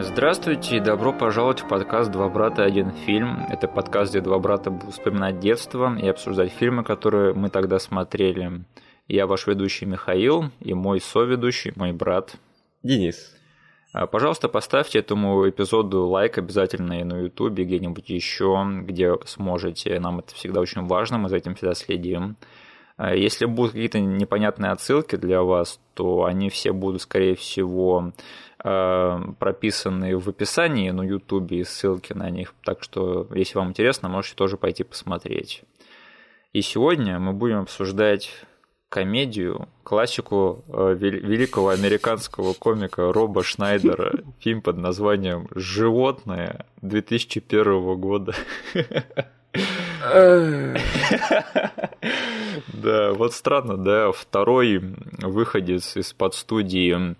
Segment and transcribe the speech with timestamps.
[0.00, 2.62] Здравствуйте и добро пожаловать в подкаст «Два брата.
[2.62, 3.44] Один фильм».
[3.50, 8.62] Это подкаст, где два брата будут вспоминать детство и обсуждать фильмы, которые мы тогда смотрели.
[9.08, 12.36] Я ваш ведущий Михаил и мой соведущий, мой брат.
[12.84, 13.34] Денис.
[13.92, 19.98] А, Пожалуйста, поставьте этому эпизоду лайк обязательно и на ютубе, где-нибудь еще, где сможете.
[19.98, 22.36] Нам это всегда очень важно, мы за этим всегда следим.
[22.98, 28.12] А, Если будут какие-то непонятные отсылки для вас, то они все будут, скорее всего,
[28.62, 32.54] э, прописаны в описании на ютубе и ссылки на них.
[32.64, 35.62] Так что, если вам интересно, можете тоже пойти посмотреть.
[36.52, 38.30] И сегодня мы будем обсуждать
[38.88, 48.34] комедию, классику э, вел- великого американского комика Роба Шнайдера, фильм под названием «Животное» 2001 года.
[52.72, 54.80] Да, вот странно, да, второй
[55.18, 57.16] выходец из-под студии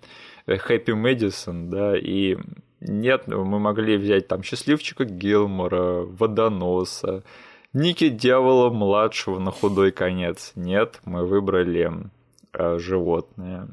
[0.47, 2.37] Happy Madison, да, и
[2.81, 7.23] нет, мы могли взять там Счастливчика Гилмора, Водоноса,
[7.73, 10.53] Ники Дьявола младшего на худой конец.
[10.55, 11.91] Нет, мы выбрали
[12.53, 13.67] э, животное.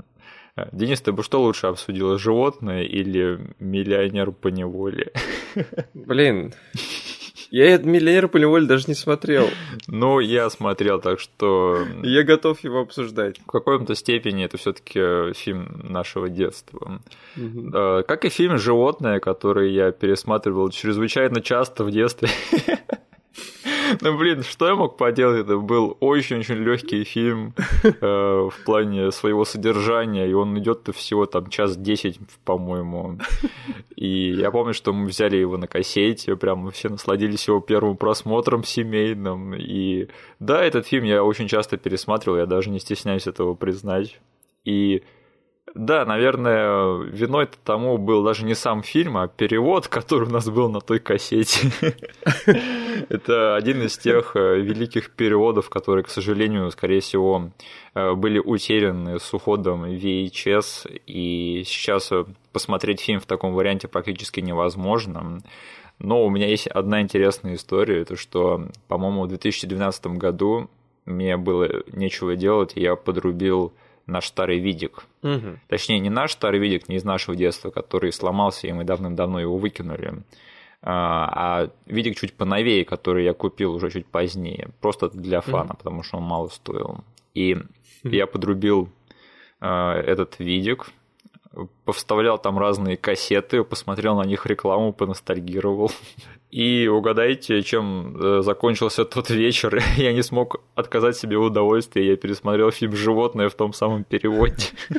[0.56, 5.12] Э, Денис, ты бы что лучше обсудила, животное или миллионер по неволе?
[5.94, 6.52] Блин,
[7.56, 9.48] я этот «Миллионер по неволе» даже не смотрел.
[9.88, 13.38] Ну, я смотрел, так что Я готов его обсуждать.
[13.40, 17.00] в какой-то степени это все-таки фильм нашего детства.
[17.36, 22.28] Э, Как и фильм «Животное», который я пересматривал чрезвычайно часто в детстве.
[24.00, 25.40] Ну, блин, что я мог поделать?
[25.40, 31.48] Это был очень-очень легкий фильм э, в плане своего содержания, и он идет всего там
[31.48, 33.18] час десять, по-моему.
[33.96, 38.64] И я помню, что мы взяли его на кассете, прям все насладились его первым просмотром
[38.64, 39.54] семейным.
[39.54, 44.20] И да, этот фильм я очень часто пересматривал, я даже не стесняюсь этого признать.
[44.64, 45.02] И
[45.74, 50.70] да, наверное, виной тому был даже не сам фильм, а перевод, который у нас был
[50.70, 51.70] на той кассете.
[53.08, 57.50] Это один из тех э, великих переводов, которые, к сожалению, скорее всего,
[57.94, 64.40] э, были утеряны с уходом VHS, и сейчас э, посмотреть фильм в таком варианте практически
[64.40, 65.42] невозможно.
[65.98, 70.70] Но у меня есть одна интересная история, это что, по-моему, в 2012 году
[71.06, 73.72] мне было нечего делать, и я подрубил
[74.06, 75.04] наш старый видик.
[75.22, 75.60] Мгм.
[75.68, 79.58] Точнее, не наш старый видик, не из нашего детства, который сломался, и мы давным-давно его
[79.58, 80.22] выкинули,
[80.82, 81.30] а
[81.62, 86.18] а видик чуть поновее, который я купил уже чуть позднее, просто для фана, потому что
[86.18, 87.04] он мало стоил.
[87.34, 87.56] И
[88.02, 88.88] я подрубил
[89.60, 90.86] а, этот видик,
[91.84, 95.90] повставлял там разные кассеты, посмотрел на них рекламу, поностальгировал.
[96.50, 99.82] И угадайте, чем э, закончился тот вечер.
[99.96, 102.02] Я не смог отказать себе в удовольствии.
[102.02, 104.68] Я пересмотрел фильм «Животное» в том самом переводе.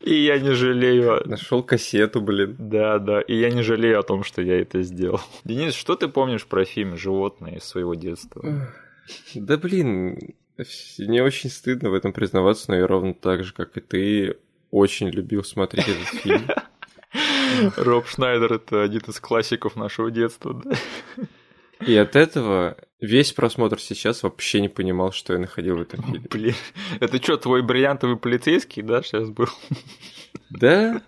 [0.00, 1.22] И я не жалею.
[1.24, 2.56] Нашел кассету, блин.
[2.58, 5.22] Да, да, и я не жалею о том, что я это сделал.
[5.44, 8.68] Денис, что ты помнишь про фильм «Животное» из своего детства?
[9.34, 10.34] Да блин,
[10.98, 14.36] мне очень стыдно в этом признаваться, но я ровно так же, как и ты,
[14.74, 16.48] очень любил смотреть этот фильм.
[17.76, 20.72] Роб Шнайдер– это один из классиков нашего детства, да?
[21.86, 26.26] И от этого весь просмотр сейчас вообще не понимал, что я находил в этом фильме.
[26.28, 26.54] Блин,
[26.98, 29.48] это что, твой бриллиантовый полицейский, да, сейчас был?
[30.50, 31.02] Да?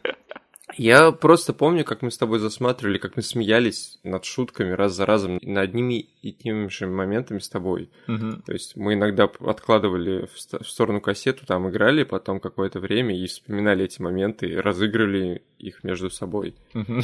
[0.76, 5.06] Я просто помню, как мы с тобой засматривали, как мы смеялись над шутками раз за
[5.06, 7.91] разом, над одними и теми же моментами с тобой.
[8.06, 8.42] Мгм.
[8.42, 13.19] То есть мы иногда откладывали в ст- в сторону кассету, там играли потом какое-то время
[13.19, 16.54] и вспоминали эти моменты, разыгрывали их между собой.
[16.75, 17.03] Мгм.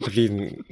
[0.00, 0.64] Блин,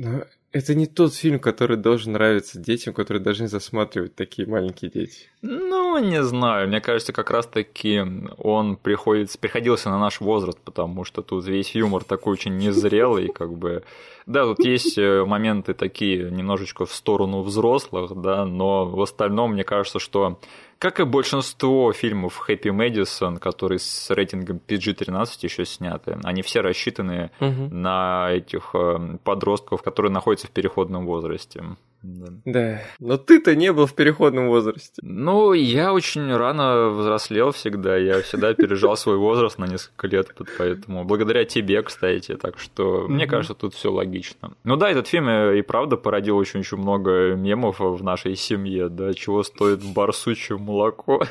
[0.51, 5.29] это не тот фильм, который должен нравиться детям, которые должны засматривать такие маленькие дети.
[5.45, 8.01] Ну, не знаю, мне кажется, как раз-таки
[8.39, 13.53] он приходится, приходился на наш возраст, потому что тут весь юмор такой очень незрелый, как
[13.53, 13.83] бы...
[14.25, 19.65] Да, тут есть э, моменты такие немножечко в сторону взрослых, да, но в остальном мне
[19.65, 20.39] кажется, что
[20.79, 27.33] как и большинство фильмов Happy Madison, которые с рейтингом PG-13 еще сняты, они все рассчитаны
[27.41, 31.65] на этих э, подростков, которые находятся в переходном возрасте.
[32.03, 32.27] Да.
[32.45, 32.83] Да.
[32.99, 35.01] Но ты-то не был в переходном возрасте.
[35.03, 40.29] Ну, я очень рано взрослел всегда, я всегда опережал свой возраст на несколько лет,
[40.59, 44.55] поэтому благодаря тебе, кстати, так что мне кажется, тут все логично.
[44.65, 49.15] Ну да, этот фильм э, и правда породил очень-очень много мемов в нашей семье, да,
[49.15, 51.23] чего стоит барсучье молоко,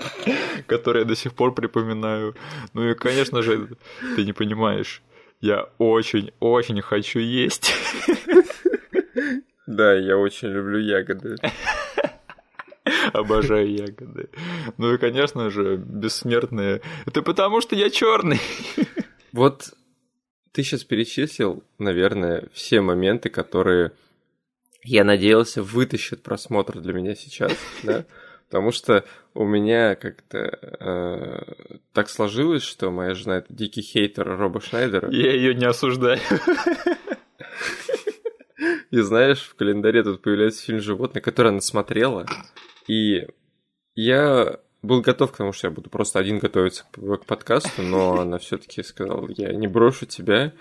[0.66, 2.36] которое я до сих пор припоминаю.
[2.72, 3.68] Ну и, конечно же,
[4.14, 5.02] ты не понимаешь,
[5.40, 7.74] я очень-очень хочу есть.
[9.66, 11.36] Да, я очень люблю ягоды.
[13.12, 14.28] Обожаю ягоды.
[14.76, 16.82] Ну и, конечно же, бессмертные.
[17.06, 18.40] Это потому, что я черный.
[19.32, 19.74] Вот
[20.52, 23.90] Ты сейчас перечислил, наверное, все моменты, которые
[24.84, 27.52] я надеялся вытащат просмотр для меня сейчас,
[27.82, 28.04] да?
[28.46, 34.60] Потому что у меня как-то э, так сложилось, что моя жена это дикий хейтер Роба
[34.60, 35.10] Шнайдера.
[35.10, 36.20] Я ее не осуждаю.
[38.94, 42.26] И знаешь, в календаре тут появляется фильм «Животное», который она смотрела.
[42.86, 43.26] И
[43.96, 48.38] я был готов к тому, что я буду просто один готовиться к подкасту, но она
[48.38, 50.52] все-таки сказала, я не брошу тебя.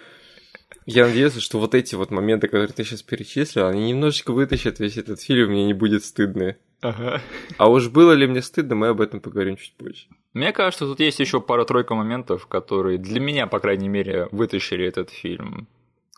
[0.88, 4.98] Я надеюсь, что вот эти вот моменты, которые ты сейчас перечислил, они немножечко вытащат весь
[4.98, 6.56] этот фильм, мне не будет стыдно.
[6.82, 7.22] Ага.
[7.60, 10.08] А уж было ли мне стыдно, мы об этом поговорим чуть позже.
[10.34, 15.12] Мне кажется, тут есть еще пара-тройка моментов, которые для меня, по крайней мере, вытащили этот
[15.12, 15.68] фильм.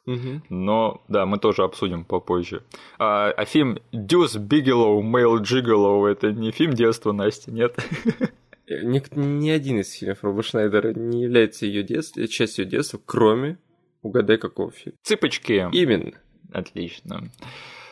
[0.06, 0.42] Угу.
[0.50, 2.64] Но да, мы тоже обсудим попозже.
[3.00, 7.76] А, а фильм Дюс Бигелоу, Мейл Джиголоу это не фильм детства Насти, нет?
[8.68, 13.58] Ни, ни один из фильмов Роба Шнайдера не является ее детств, частью детства, кроме
[14.02, 14.98] угадай какого фильма.
[15.04, 15.70] Цыпочки.
[15.72, 16.14] Именно.
[16.52, 17.30] Отлично.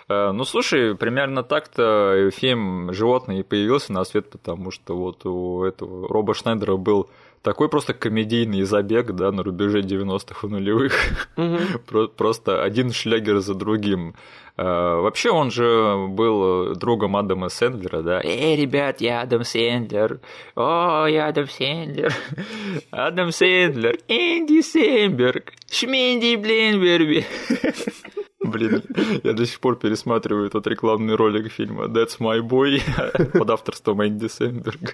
[0.10, 6.34] Ну, слушай, примерно так-то фильм «Животные» появился на свет, потому что вот у этого Роба
[6.34, 7.10] Шнайдера был
[7.44, 10.94] такой просто комедийный забег, да, на рубеже 90-х и нулевых.
[11.38, 12.08] Угу.
[12.18, 14.16] Просто один шлягер за другим.
[14.56, 18.22] А, вообще он же был другом Адама Сэндлера, да.
[18.24, 20.22] Эй, ребят, я Адам Сэндлер.
[20.56, 22.14] О, я Адам Сэндлер.
[22.92, 27.26] Адам Сэндлер, Энди Сэмберг, Шменди Бленберби.
[28.44, 28.84] Блин,
[29.24, 32.82] я до сих пор пересматриваю этот рекламный ролик фильма That's My Boy
[33.38, 34.94] под авторством Энди Сэмберга.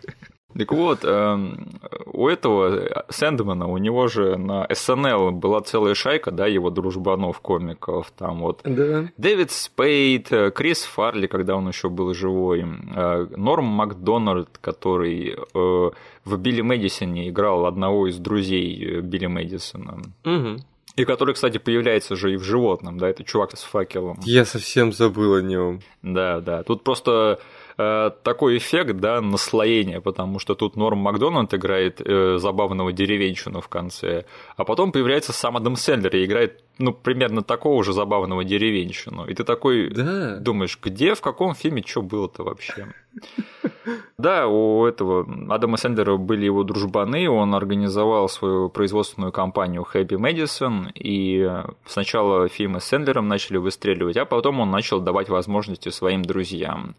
[0.57, 1.67] Так вот, эм,
[2.11, 8.11] у этого Сэндмана, у него же на СНЛ была целая шайка, да, его дружбанов, комиков,
[8.17, 9.09] там вот Да.
[9.17, 15.91] Дэвид Спейд, э, Крис Фарли, когда он еще был живой, э, Норм Макдональд, который э,
[16.25, 20.01] в Билли Мэдисоне играл одного из друзей Билли Мэдисона.
[20.25, 20.57] Угу.
[20.99, 24.19] И который, кстати, появляется же и в животном, да, это чувак с факелом.
[24.25, 25.79] Я совсем забыл о нем.
[26.01, 26.63] Да, да.
[26.63, 27.39] Тут просто
[27.79, 33.67] э, такой эффект, да, наслоения, потому что тут Норм Макдональд играет э, забавного деревенщину в
[33.67, 34.25] конце,
[34.57, 39.25] а потом появляется сам Адам Сэндлер и играет, ну, примерно такого же забавного деревенщину.
[39.25, 40.35] И ты такой Да.
[40.37, 42.87] думаешь, где, в каком фильме, что было-то вообще?
[44.17, 50.91] Да, у этого Адама Сэндлера были его дружбаны, он организовал свою производственную компанию Happy Madison,
[50.93, 51.49] и
[51.85, 56.95] сначала фильмы с Сэндлером начали выстреливать, а потом он начал давать возможности своим друзьям.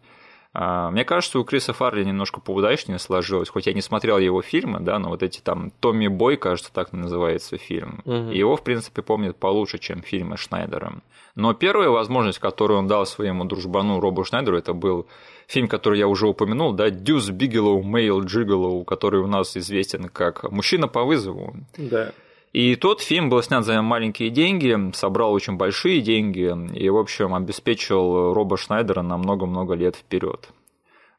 [0.53, 4.79] А, Мне кажется, у Криса Фарли немножко поудачнее сложилось, хоть я не смотрел его фильмы,
[4.81, 8.01] да, но вот эти там Tommy Boy, кажется, так называется фильм.
[8.05, 8.31] Мгм.
[8.31, 10.93] Его, в принципе, помнят получше, чем фильмы Шнайдера.
[11.35, 15.07] Но первая возможность, которую он дал своему дружбану Робу Шнайдеру, это был
[15.47, 20.51] фильм, который я уже упомянул, да, Deuce Bigalow, Male Gigolo, который у нас известен как
[20.51, 21.55] «Мужчина по вызову».
[21.77, 22.11] Да.
[22.53, 27.33] И тот фильм был снят за маленькие деньги, собрал очень большие деньги и, в общем,
[27.33, 30.49] обеспечил Роба Шнайдера на много-много лет вперед.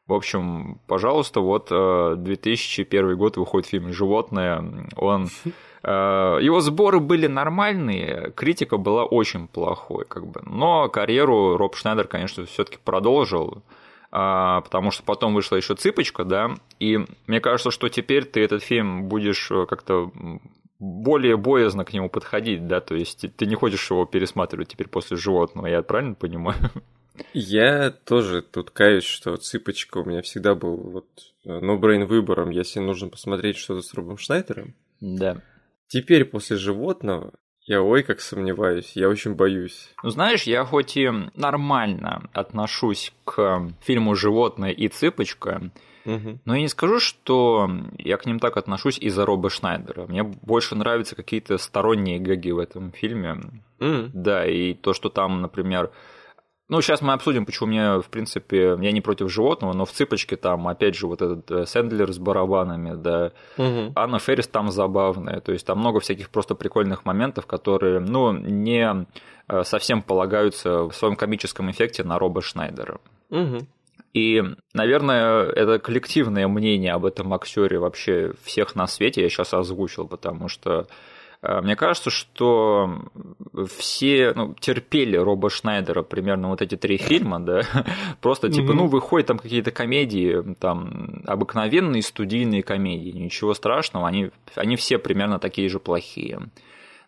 [0.05, 4.89] В общем, пожалуйста, вот э, 2001 год выходит фильм «Животное».
[4.97, 5.29] Он
[5.81, 5.89] э,
[6.41, 10.41] его сборы были нормальные, критика была очень плохой, как бы.
[10.45, 13.63] Но карьеру Роб Шнайдер, конечно, все-таки продолжил,
[14.11, 16.51] а, потому что потом вышла еще цыпочка, да.
[16.79, 20.11] И мне кажется, что теперь ты этот фильм будешь э, как-то
[20.83, 25.15] более боязно к нему подходить, да, то есть ты не хочешь его пересматривать теперь после
[25.15, 26.59] животного, я правильно понимаю?
[27.33, 31.07] Я тоже тут каюсь, что цыпочка у меня всегда был вот
[31.45, 34.73] no-brain выбором, если нужно посмотреть что-то с Робом Шнайдером.
[34.99, 35.41] Да.
[35.87, 37.33] Теперь после животного
[37.65, 39.93] я ой как сомневаюсь, я очень боюсь.
[40.03, 45.71] Ну, знаешь, я хоть и нормально отношусь к фильму «Животное» и «Цыпочка»,
[46.05, 50.05] Но я не скажу, что я к ним так отношусь из-за Роба Шнайдера.
[50.07, 53.41] Мне больше нравятся какие-то сторонние гэги в этом фильме.
[53.79, 54.11] М.
[54.13, 55.91] Да, и то, что там, например...
[56.69, 60.37] Ну, сейчас мы обсудим, почему мне, в принципе, я не против животного, но в «Цыпочке»
[60.37, 63.91] там, опять же, вот этот э, Сэндлер с барабанами, да, Мгм.
[63.95, 69.05] Анна Феррис там забавная, то есть там много всяких просто прикольных моментов, которые, ну, не
[69.49, 72.99] э, совсем полагаются в своем комическом эффекте на Роба Шнайдера.
[73.29, 73.67] Мгм.
[74.13, 74.43] И,
[74.73, 80.49] наверное, это коллективное мнение об этом актере вообще всех на свете я сейчас озвучил, потому
[80.49, 80.85] что
[81.41, 83.09] э, мне кажется, что
[83.75, 87.61] все ну, терпели Роба Шнайдера примерно вот эти три фильма, да,
[88.21, 88.77] просто типа, Мгм.
[88.77, 95.39] ну, выходят там какие-то комедии, там, обыкновенные студийные комедии, ничего страшного, они, они все примерно
[95.39, 96.39] такие же плохие.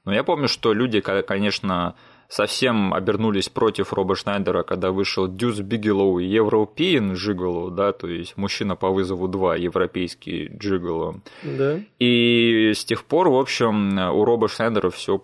[0.05, 1.93] Но я помню, что люди, ко- конечно,
[2.29, 8.37] совсем обернулись против Роба Шнайдера, когда вышел Дюс Бигелоу и Европеен Джиголо, да, то есть
[8.37, 11.21] мужчина по вызову 2, европейский Джиголо.
[11.43, 11.79] Да.
[11.99, 15.23] И с тех пор, в общем, у Роба Шнайдера все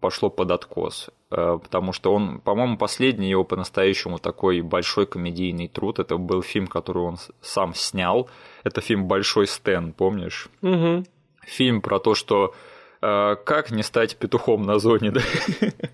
[0.00, 1.10] пошло под откос.
[1.30, 5.98] Э, потому что он, по-моему, последний его по-настоящему такой большой комедийный труд.
[5.98, 8.28] Это был фильм, который он сам снял.
[8.64, 10.48] Это фильм «Большой Стэн», помнишь?
[10.62, 11.04] Угу.
[11.46, 12.54] Фильм про то, что
[13.00, 15.20] как не стать петухом на зоне, да?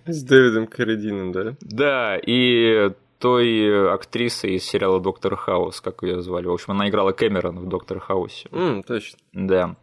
[0.07, 1.55] С Дэвидом Карадином, да?
[1.61, 6.47] Да, и той актрисы из сериала «Доктор Хаус», как ее звали.
[6.47, 8.49] В общем, она играла Кэмерон в «Доктор Хаусе».
[8.51, 9.19] Mm, точно.
[9.33, 9.77] Да.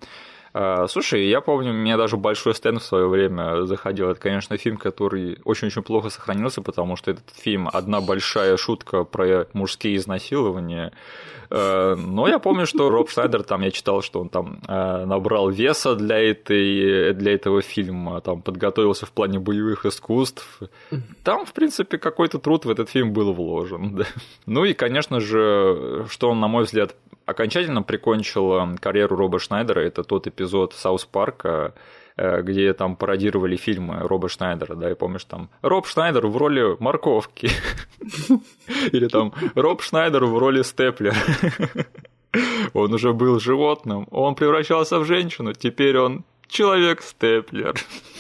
[0.54, 4.10] А, слушай, я помню, у меня даже большой стенд в свое время заходил.
[4.10, 9.48] Это, конечно, фильм, который очень-очень плохо сохранился, потому что этот фильм одна большая шутка про
[9.54, 10.94] мужские изнасилования.
[11.50, 15.50] А, но я помню, что Роб Шнайдер, там я читал, что он там а, набрал
[15.50, 20.60] веса для, этой, для этого фильма, там подготовился в плане боевых искусств.
[21.24, 23.96] Там, в принципе, какой-то труд в этот фильм был вложен.
[23.96, 24.06] Да.
[24.46, 26.96] Ну и, конечно же, что он, на мой взгляд,
[27.26, 29.82] окончательно прикончил карьеру Роба Шнайдера.
[29.82, 30.43] Это тот эпизод
[30.74, 31.74] Саус Парка,
[32.18, 36.78] э, где там пародировали фильмы Роба Шнайдера, да, и помнишь, там Роб Шнайдер в роли
[36.80, 37.50] морковки.
[38.92, 41.16] Или там Роб Шнайдер в роли степлера.
[42.74, 47.76] Он уже был животным, он превращался в женщину, теперь он человек-степлер.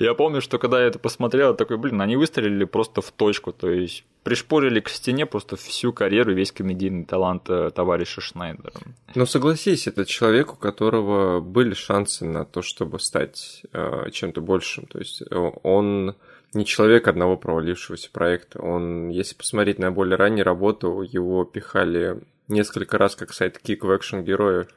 [0.00, 3.52] Я помню, что когда я это посмотрел, я такой, блин, они выстрелили просто в точку,
[3.52, 8.72] то есть пришпорили к стене просто всю карьеру, весь комедийный талант э, товарища Шнайдера.
[9.14, 14.86] Ну, согласись, это человек, у которого были шансы на то, чтобы стать э, чем-то большим.
[14.86, 16.16] То есть э, он
[16.54, 18.60] не человек одного провалившегося проекта.
[18.60, 24.68] Он, если посмотреть на более раннюю работу, его пихали несколько раз как сайт-кик в экшен-героев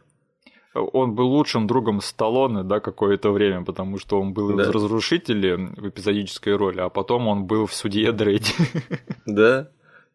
[0.73, 4.65] он был лучшим другом Сталлоне, да, какое-то время, потому что он был да.
[4.65, 8.53] в разрушителе в эпизодической роли, а потом он был в судье Дрейде.
[9.25, 9.69] Да.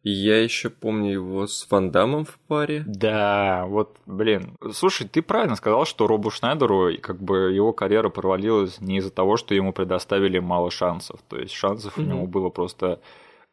[0.04, 2.84] И я еще помню его с Ван Дамом в паре.
[2.87, 4.58] Да, вот, блин.
[4.73, 9.38] Слушай, ты правильно сказал, что Робу Шнайдеру, как бы его карьера провалилась не из-за того,
[9.38, 11.20] что ему предоставили мало шансов.
[11.26, 12.02] То есть шансов mm-hmm.
[12.02, 13.00] у него было просто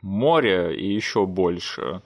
[0.02, 2.02] море и еще больше.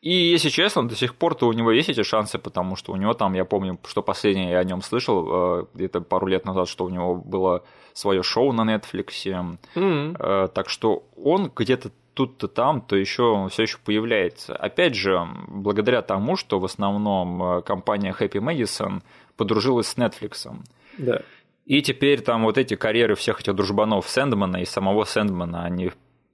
[0.00, 3.14] И, если честно, до сих пор-то у него есть эти шансы, потому что у него
[3.14, 6.84] там, я помню, что последнее я о нем слышал, э, где-то пару лет назад, что
[6.84, 7.64] у него было
[7.94, 9.58] свое шоу на Netflix.
[9.74, 10.48] Mm-hmm.
[10.48, 14.56] Так что он где-то тут-то там, то еще все еще появляется.
[14.56, 19.02] Опять же, благодаря тому, что в основном э, компания Happy Madison
[19.36, 20.48] подружилась с Netflix.
[20.98, 21.22] Да.
[21.64, 25.92] И теперь там вот эти карьеры всех этих дружбанов Сэндмана и самого Сэндмана, они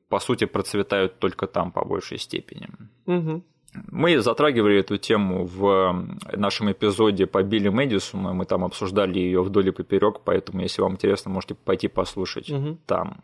[0.09, 2.69] по сути процветают только там по большей степени.
[3.05, 3.43] Угу.
[3.91, 9.69] Мы затрагивали эту тему в нашем эпизоде по Билли Мэдисону, мы там обсуждали ее вдоль
[9.69, 12.79] и поперек, поэтому, если вам интересно, можете пойти послушать угу.
[12.87, 13.23] там.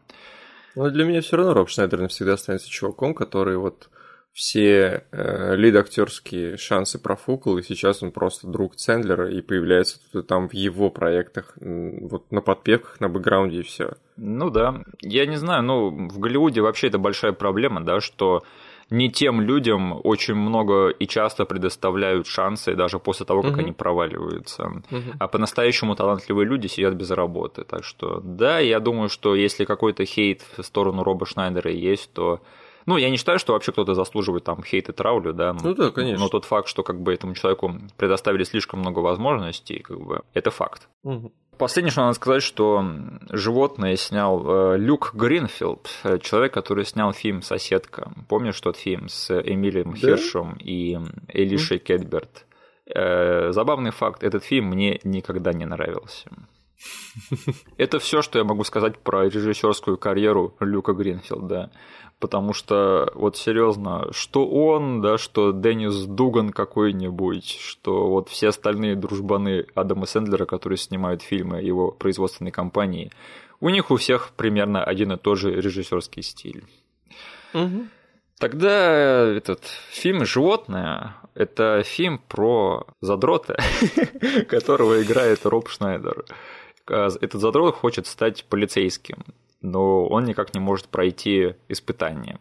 [0.77, 3.89] Но для меня все равно Роб Шнайдер навсегда останется чуваком, который вот
[4.33, 10.27] все э, лид-актерские шансы профукал, и сейчас он просто друг Цендлера и появляется тут и
[10.27, 13.95] там в его проектах, вот на подпевках, на бэкграунде и все.
[14.17, 14.83] Ну да.
[15.01, 18.45] Я не знаю, ну, в Голливуде вообще это большая проблема, да, что
[18.91, 23.61] не тем людям очень много и часто предоставляют шансы даже после того, как угу.
[23.61, 24.65] они проваливаются.
[24.91, 25.17] Угу.
[25.19, 27.65] А по-настоящему талантливые люди сидят без работы.
[27.65, 32.41] Так что, да, я думаю, что если какой-то хейт в сторону Роба Шнайдера есть, то
[32.87, 35.53] ну, я не считаю, что вообще кто-то заслуживает там хейт и травлю, да.
[35.53, 36.25] Ну да, конечно.
[36.25, 40.51] Но тот факт, что как бы этому человеку предоставили слишком много возможностей, как бы, это
[40.51, 40.89] факт.
[41.05, 41.33] Угу.
[41.61, 42.83] Последнее, что надо сказать, что
[43.29, 48.11] животное снял э, Люк Гринфилд, э, человек, который снял фильм «Соседка».
[48.29, 49.99] Помнишь тот фильм с Эмилием да?
[49.99, 50.99] Хершем и
[51.29, 51.81] Элишей mm.
[51.81, 52.47] Кетберт?
[52.87, 56.31] Э, забавный факт, этот фильм мне никогда не нравился.
[57.77, 61.71] Это все, что я могу сказать про режиссерскую карьеру Люка Гринфилда
[62.21, 68.95] потому что вот серьезно, что он, да, что Деннис Дуган какой-нибудь, что вот все остальные
[68.95, 73.11] дружбаны Адама Сэндлера, которые снимают фильмы его производственной компании,
[73.61, 76.65] у них у всех примерно один и тот же режиссерский стиль.
[77.55, 77.87] Угу.
[78.39, 83.59] Тогда этот фильм «Животное»— это фильм про задрота,
[84.49, 86.25] которого играет Роб Шнайдер.
[86.87, 89.25] Этот задрот хочет стать полицейским
[89.61, 92.39] но он никак не может пройти испытание.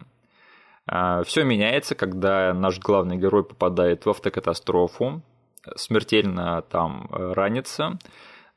[0.88, 5.22] А, Все меняется, когда наш главный герой попадает в автокатастрофу,
[5.75, 8.00] смертельно там э, ранится,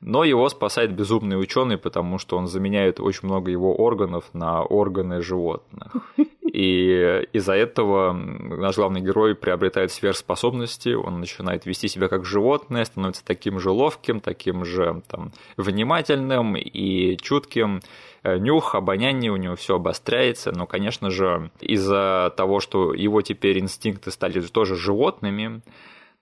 [0.05, 5.21] но его спасает безумный ученый, потому что он заменяет очень много его органов на органы
[5.21, 6.13] животных.
[6.53, 13.25] И из-за этого наш главный герой приобретает сверхспособности, он начинает вести себя как животное, становится
[13.25, 17.81] таким же ловким, таким же там, внимательным и чутким.
[18.23, 23.59] Э, нюх, обоняние у него все обостряется, но, конечно же, из-за того, что его теперь
[23.59, 25.61] инстинкты стали тоже животными,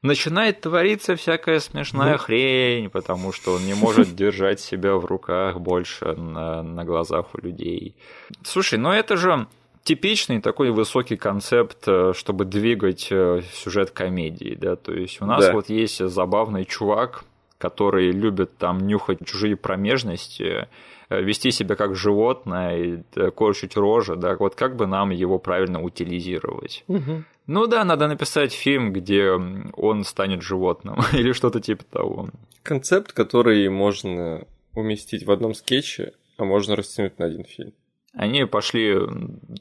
[0.02, 6.14] начинает твориться всякая смешная хрень, потому что он не может держать себя в руках больше
[6.14, 7.96] на, на глазах у людей.
[8.44, 9.48] Слушай, ну это же
[9.84, 15.46] типичный такой высокий концепт, э, чтобы двигать э, сюжет комедии, да, то есть у нас
[15.46, 15.54] да.
[15.54, 17.24] вот есть забавный чувак,
[17.58, 20.68] который любит там нюхать чужие промежности,
[21.10, 25.82] э, вести себя как животное и корчить рожи, да, вот как бы нам его правильно
[25.82, 26.84] утилизировать.
[26.88, 27.24] Угу.
[27.52, 32.30] Ну да, надо написать фильм, где он станет животным или что-то типа того.
[32.64, 37.74] Концепт, который можно уместить в одном скетче, а можно растянуть на один фильм.
[38.14, 38.98] Они пошли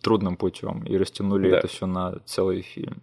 [0.03, 1.59] трудным путем и растянули да.
[1.59, 3.03] это все на целый фильм.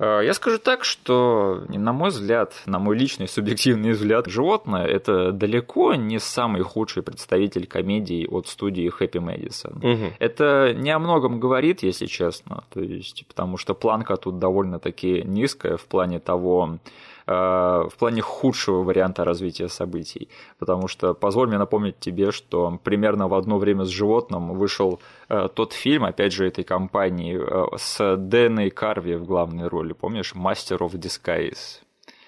[0.00, 5.30] А, я скажу так, что, на мой взгляд, на мой личный субъективный взгляд, животное это
[5.30, 9.76] далеко не самый худший представитель комедии от студии Happy Madison.
[9.76, 10.14] Угу.
[10.18, 15.76] Это не о многом говорит, если честно, то есть, потому что планка тут довольно-таки низкая
[15.76, 16.78] в плане того,
[17.19, 20.28] Э, в плане худшего варианта развития событий.
[20.58, 25.48] Потому что, позволь мне напомнить тебе, что примерно в одно время с животным вышел э,
[25.54, 30.78] тот фильм, опять же, этой компании, э, с Дэной Карви в главной роли, помнишь, «Master
[30.78, 31.82] of Disguise».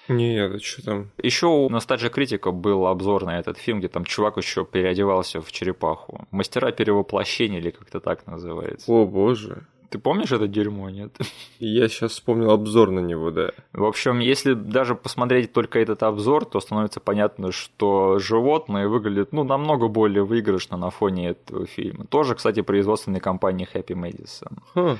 [0.09, 1.11] Нет, это что там?
[1.21, 5.51] Еще у Nostalgia Критика был обзор на этот фильм, где там чувак еще переодевался в
[5.51, 6.27] черепаху.
[6.31, 8.91] Мастера перевоплощения или как-то так называется.
[8.91, 9.65] О боже.
[9.93, 11.15] Ты помнишь это дерьмо, нет?
[11.59, 13.51] Я сейчас вспомнил обзор на него, да.
[13.73, 19.43] В общем, если даже посмотреть только этот обзор, то становится понятно, что животные выглядят ну,
[19.43, 22.07] намного более выигрышно на фоне этого фильма.
[22.07, 24.57] Тоже, кстати, производственной компании Happy Madison.
[24.73, 24.97] Хм.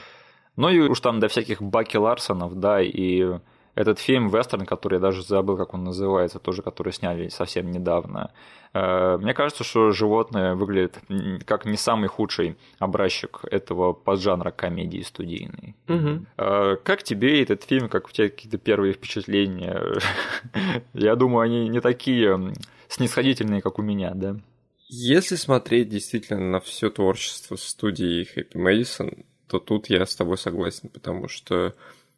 [0.57, 3.39] Ну и уж там до всяких Баки Ларсонов, да, и
[3.75, 8.31] этот фильм вестерн, который я даже забыл, как он называется, тоже который сняли совсем недавно.
[8.73, 10.99] Э, мне кажется, что животное выглядит
[11.45, 15.75] как не самый худший образчик этого поджанра комедии студийной.
[15.87, 16.25] Угу.
[16.83, 19.81] Как тебе этот фильм, как у тебя какие-то первые впечатления?
[20.93, 22.53] Я думаю, они не такие
[22.87, 24.35] снисходительные, как у меня, да?
[24.87, 30.89] Если смотреть действительно на все творчество студии Happy Madison, то тут я с тобой согласен,
[30.89, 31.73] потому что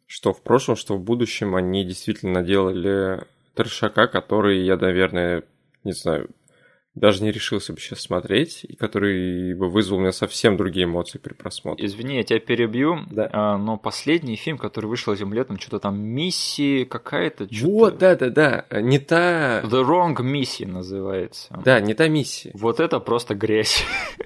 [0.06, 5.42] что в прошлом, что в будущем они действительно делали трешака, который я, наверное,
[5.84, 6.28] не знаю,
[6.96, 11.18] даже не решился бы сейчас смотреть, и который бы вызвал у меня совсем другие эмоции
[11.18, 11.84] при просмотре.
[11.84, 13.28] Извини, я тебя перебью, да.
[13.32, 17.48] а, но последний фильм, который вышел этим летом, что-то там миссии какая-то.
[17.60, 19.60] Вот, да-да-да, не та...
[19.60, 21.60] The Wrong Missy называется.
[21.62, 22.50] Да, не та миссия.
[22.54, 23.84] Вот это просто грязь.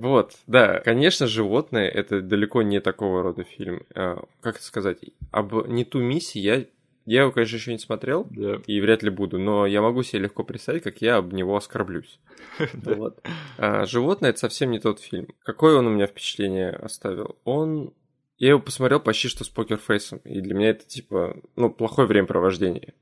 [0.00, 3.82] Вот, да, конечно, животное это далеко не такого рода фильм.
[3.94, 4.98] А, как это сказать?
[5.30, 6.64] Об не ту миссии я
[7.06, 8.62] я его, конечно, еще не смотрел да.
[8.66, 12.18] и вряд ли буду, но я могу себе легко представить, как я об него оскорблюсь.
[12.82, 13.22] Вот.
[13.58, 15.28] А, животное это совсем не тот фильм.
[15.42, 17.36] Какое он у меня впечатление оставил?
[17.44, 17.92] Он
[18.38, 22.94] я его посмотрел почти что с покерфейсом, и для меня это типа, ну, плохое времяпровождение.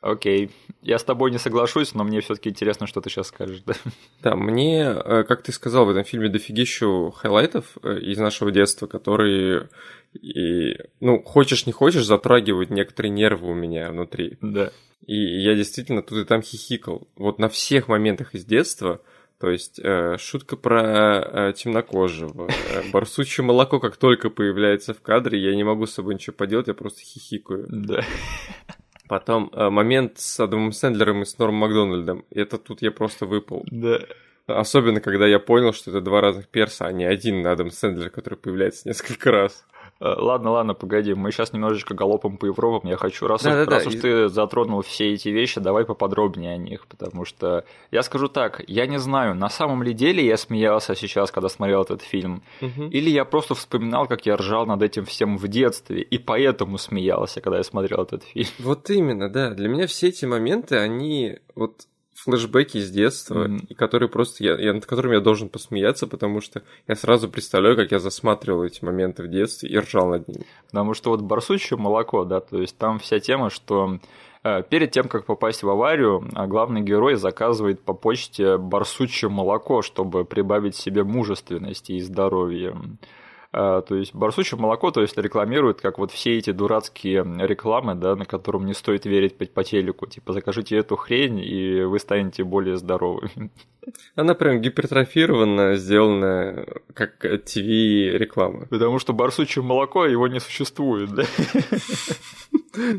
[0.00, 0.50] Окей.
[0.82, 3.74] Я с тобой не соглашусь, но мне все-таки интересно, что ты сейчас скажешь, да?
[4.22, 8.86] Да, мне, э, как ты сказал, в этом фильме дофигищу хайлайтов э, из нашего детства,
[8.86, 9.68] которые,
[10.14, 14.38] и, ну, хочешь не хочешь, затрагивают некоторые нервы у меня внутри.
[14.40, 14.72] Да.
[15.06, 17.08] И я действительно тут и там хихикал.
[17.16, 19.02] Вот на всех моментах из детства,
[19.38, 25.42] то есть э, шутка про э, темнокожего, э, барсучье молоко, как только появляется в кадре,
[25.42, 27.66] я не могу с собой ничего поделать, я просто хихикаю.
[27.68, 28.04] Да.
[29.10, 32.24] Потом э, момент с Адамом Сэндлером и с Нормом Макдональдом.
[32.30, 33.64] Это тут я просто выпал.
[33.68, 33.98] Да.
[34.46, 38.36] Особенно, когда я понял, что это два разных перса, а не один Адам Сэндлер, который
[38.36, 39.66] появляется несколько раз.
[40.00, 42.88] Э, ладно, ладно, погоди, мы сейчас немножечко галопом по Европам.
[42.88, 43.88] Я хочу, раз, да, уж, да, раз да.
[43.90, 48.62] уж ты затронул все эти вещи, давай поподробнее о них, потому что я скажу так,
[48.66, 52.84] я не знаю, на самом ли деле я смеялся сейчас, когда смотрел этот фильм, угу.
[52.84, 57.42] или я просто вспоминал, как я ржал над этим всем в детстве, и поэтому смеялся,
[57.42, 58.48] когда я смотрел этот фильм.
[58.58, 59.50] Вот именно, да.
[59.50, 61.86] Для меня все эти моменты, они вот
[62.24, 63.66] флешбеки из детства, mm-hmm.
[63.68, 67.76] и которые просто я, я, над которыми я должен посмеяться, потому что я сразу представляю,
[67.76, 70.44] как я засматривал эти моменты в детстве и ржал над ними.
[70.66, 73.98] Потому что вот барсучье молоко, да, то есть там вся тема, что
[74.44, 79.80] э, перед тем, как попасть в аварию, а главный герой заказывает по почте барсучье молоко,
[79.80, 82.76] чтобы прибавить себе мужественности и здоровья.
[83.52, 88.14] А, то есть барсучье молоко, то есть рекламирует, как вот все эти дурацкие рекламы, да,
[88.14, 90.06] на которым не стоит верить по, телеку.
[90.06, 93.50] Типа закажите эту хрень, и вы станете более здоровыми.
[94.14, 98.66] Она прям гипертрофирована, сделана как ТВ-реклама.
[98.66, 101.24] Потому что барсучье молоко его не существует, да?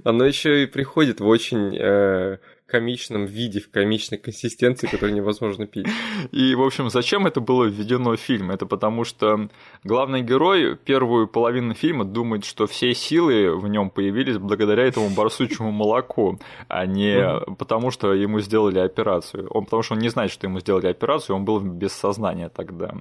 [0.03, 2.39] Оно еще и приходит в очень э,
[2.71, 5.87] комичном виде, в комичной консистенции, которую невозможно пить.
[6.31, 8.51] И, в общем, зачем это было введено в фильм?
[8.51, 9.49] Это потому что
[9.83, 15.71] главный герой первую половину фильма думает, что все силы в нем появились благодаря этому барсучьему
[15.71, 19.47] молоку, а не потому, что ему сделали операцию.
[19.49, 22.93] Он, потому что он не знает, что ему сделали операцию, он был без сознания тогда.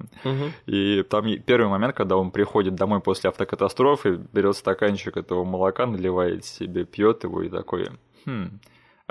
[0.65, 6.45] И там первый момент, когда он приходит домой после автокатастрофы, берет стаканчик этого молока, наливает
[6.45, 7.89] себе, пьет его и такой,
[8.25, 8.59] хм,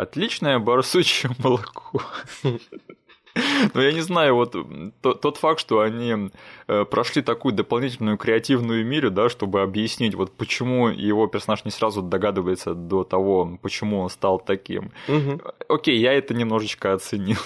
[0.01, 2.03] Отличное барсучье молоко.
[3.75, 4.57] Но я не знаю, вот
[5.03, 6.31] тот, тот факт, что они
[6.69, 12.01] э, прошли такую дополнительную креативную миру, да, чтобы объяснить, вот почему его персонаж не сразу
[12.01, 14.91] догадывается до того, почему он стал таким.
[15.07, 15.43] Угу.
[15.69, 17.39] Окей, я это немножечко оценил.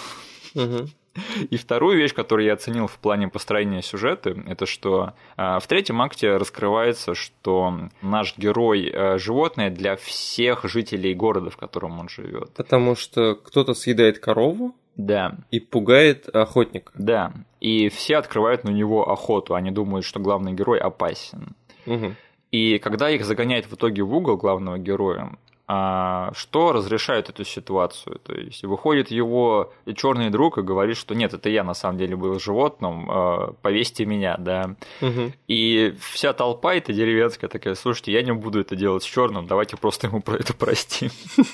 [0.55, 0.89] Угу.
[1.51, 6.01] И вторую вещь, которую я оценил в плане построения сюжета, это что а, в третьем
[6.03, 12.51] акте раскрывается, что наш герой а, животное для всех жителей города, в котором он живет.
[12.55, 15.39] Потому что кто-то съедает корову, да.
[15.51, 16.93] И пугает охотник.
[16.95, 17.33] Да.
[17.61, 19.55] И все открывают на него охоту.
[19.55, 21.57] Они думают, что главный герой опасен.
[21.87, 22.15] Угу.
[22.53, 28.21] И когда их загоняет в итоге в угол главного героя, а что разрешает эту ситуацию.
[28.23, 32.17] То есть выходит его черный друг и говорит, что нет, это я на самом деле
[32.17, 34.77] был животным, а, повесьте меня, да.
[35.01, 35.33] Угу.
[35.49, 39.79] И вся толпа эта деревенская такая, слушайте, я не буду это делать с черным, давайте
[39.79, 41.11] просто ему про это простим.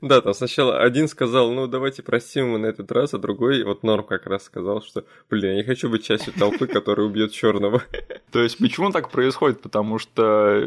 [0.00, 3.82] Да, там сначала один сказал, ну давайте простим ему на этот раз, а другой, вот
[3.82, 7.82] Норм как раз сказал, что, блин, я не хочу быть частью толпы, которая убьет черного.
[8.32, 9.60] То есть почему так происходит?
[9.62, 10.60] Потому что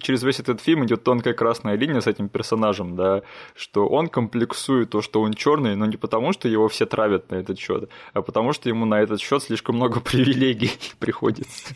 [0.00, 3.22] через весь этот фильм идет тонкая красная линия этим персонажем, да,
[3.54, 7.36] что он комплексует то, что он черный, но не потому, что его все травят на
[7.36, 11.74] этот счет, а потому что ему на этот счет слишком много привилегий приходится.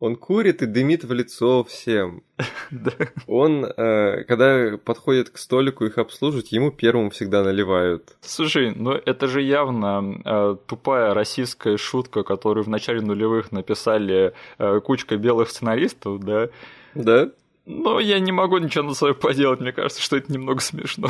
[0.00, 2.22] Он курит и дымит в лицо всем.
[2.70, 2.92] Да.
[3.26, 8.16] Он, э, когда подходит к столику их обслуживать, ему первым всегда наливают.
[8.20, 14.80] Слушай, ну это же явно э, тупая российская шутка, которую в начале нулевых написали э,
[14.80, 16.50] кучка белых сценаристов, да?
[16.94, 17.30] Да.
[17.68, 21.08] Но я не могу ничего на свое поделать, мне кажется, что это немного смешно.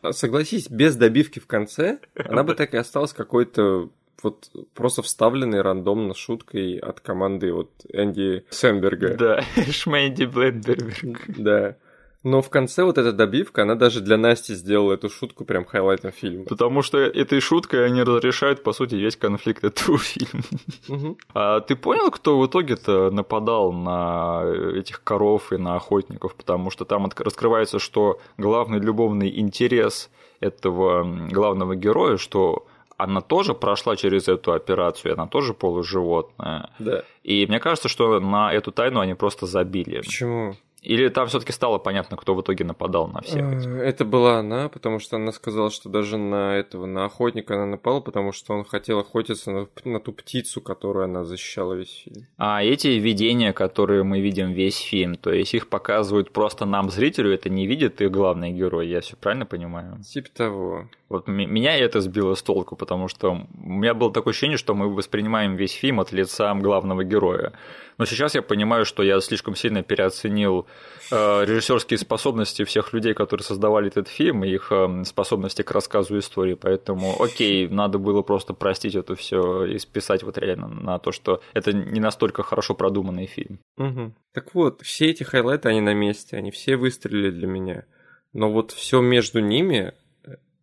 [0.00, 3.90] А согласись, без добивки в конце, она бы так и осталась какой-то
[4.22, 9.16] вот просто вставленной рандомно шуткой от команды вот Энди Сэмберга.
[9.16, 10.94] Да, Шмэнди Блендберг.
[11.38, 11.76] Да.
[12.24, 16.10] Но в конце вот эта добивка, она даже для Насти сделала эту шутку прям хайлайтом
[16.10, 16.46] фильма.
[16.46, 20.42] Потому что этой шуткой они разрешают, по сути, весь конфликт этого фильма.
[20.88, 21.18] Угу.
[21.34, 24.42] А ты понял, кто в итоге-то нападал на
[24.74, 26.34] этих коров и на охотников?
[26.34, 30.10] Потому что там раскрывается, что главный любовный интерес
[30.40, 36.70] этого главного героя, что она тоже прошла через эту операцию, она тоже полуживотное.
[36.78, 37.02] Да.
[37.22, 39.98] И мне кажется, что на эту тайну они просто забили.
[39.98, 40.56] Почему?
[40.84, 43.42] Или там все-таки стало понятно, кто в итоге нападал на всех?
[43.42, 47.66] Э, это была она, потому что она сказала, что даже на этого, на охотника она
[47.66, 52.26] напала, потому что он хотел охотиться на, на ту птицу, которую она защищала весь фильм.
[52.36, 57.32] А эти видения, которые мы видим весь фильм, то есть их показывают просто нам, зрителю,
[57.32, 60.02] это не видит их главный герой, я все правильно понимаю?
[60.02, 60.88] Типа того.
[61.08, 64.92] Вот меня это сбило с толку, потому что у меня было такое ощущение, что мы
[64.92, 67.52] воспринимаем весь фильм от лица главного героя.
[67.98, 70.66] Но сейчас я понимаю, что я слишком сильно переоценил
[71.10, 76.18] э, режиссерские способности всех людей, которые создавали этот фильм, и их э, способности к рассказу
[76.18, 76.54] истории.
[76.54, 81.40] Поэтому, окей, надо было просто простить это все и списать вот реально на то, что
[81.52, 83.60] это не настолько хорошо продуманный фильм.
[83.76, 84.12] Угу.
[84.32, 87.84] Так вот, все эти хайлайты, они на месте, они все выстрелили для меня.
[88.32, 89.94] Но вот все между ними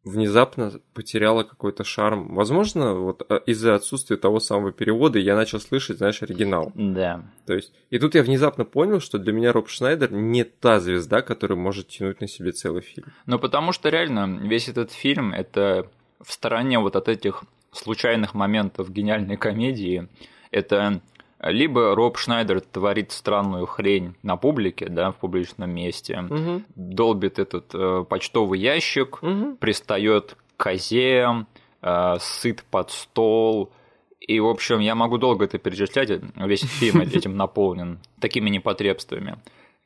[0.04, 2.34] внезапно потеряла какой-то шарм.
[2.34, 6.72] Возможно, вот а, из-за отсутствия того самого перевода я начал слышать, знаешь, оригинал.
[6.76, 7.24] Да.
[7.46, 11.22] То есть, и тут я внезапно понял, что для меня Роб Шнайдер не та звезда,
[11.22, 13.08] которая может тянуть на себе целый фильм.
[13.26, 15.88] Ну, потому что реально весь этот фильм это
[16.20, 20.08] в стороне вот от этих случайных моментов гениальной комедии.
[20.50, 21.02] Это
[21.44, 26.62] либо Роб Шнайдер творит странную хрень на публике, да, в публичном месте, угу.
[26.76, 29.56] долбит этот э, почтовый ящик, угу.
[29.60, 31.46] пристает к козе,
[31.82, 33.72] э, сыт под стол.
[34.20, 39.38] И, в общем, я могу долго это перечислять, весь фильм этим наполнен такими непотребствами.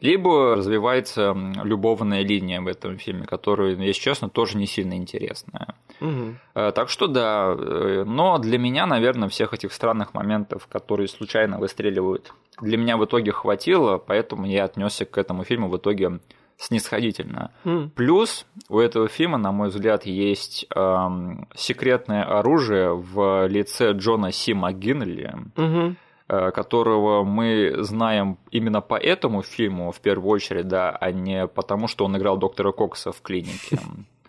[0.06, 5.74] Либо развивается любовная линия в этом фильме, которая, если честно, тоже не сильно интересная.
[6.00, 6.36] Угу.
[6.54, 12.34] Так что да, э, но для меня, наверное, всех этих странных моментов, которые случайно выстреливают,
[12.62, 16.20] для меня в итоге хватило, поэтому я отнесся к этому фильму в итоге
[16.58, 17.52] снисходительно.
[17.64, 17.90] Mm.
[17.90, 24.54] Плюс у этого фильма, на мой взгляд, есть эм, секретное оружие в лице Джона Си
[24.54, 25.34] МcГинлли.
[25.56, 25.96] Mm-hmm
[26.28, 32.06] которого мы знаем именно по этому фильму в первую очередь, да, а не потому, что
[32.06, 33.80] он играл доктора Кокса в клинике.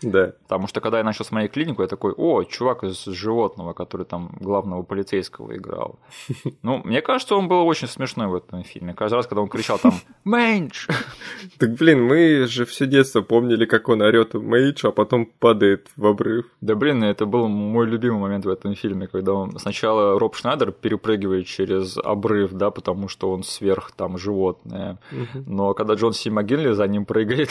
[0.02, 0.32] Да.
[0.42, 4.36] Потому что когда я начал смотреть клинику, я такой, о, чувак из животного, который там
[4.40, 5.98] главного полицейского играл.
[6.62, 8.94] Ну, мне кажется, он был очень смешной в этом фильме.
[8.94, 9.92] Каждый раз, когда он кричал там
[10.24, 10.88] «Мэйдж!»
[11.58, 16.06] Так, блин, мы же все детство помнили, как он орет «Мэйдж», а потом падает в
[16.06, 16.46] обрыв.
[16.60, 20.72] Да, блин, это был мой любимый момент в этом фильме, когда он сначала Роб Шнайдер
[20.72, 24.98] перепрыгивает через обрыв, да, потому что он сверх там животное.
[25.46, 27.50] Но когда Джон Си МcГинли за ним прыгает,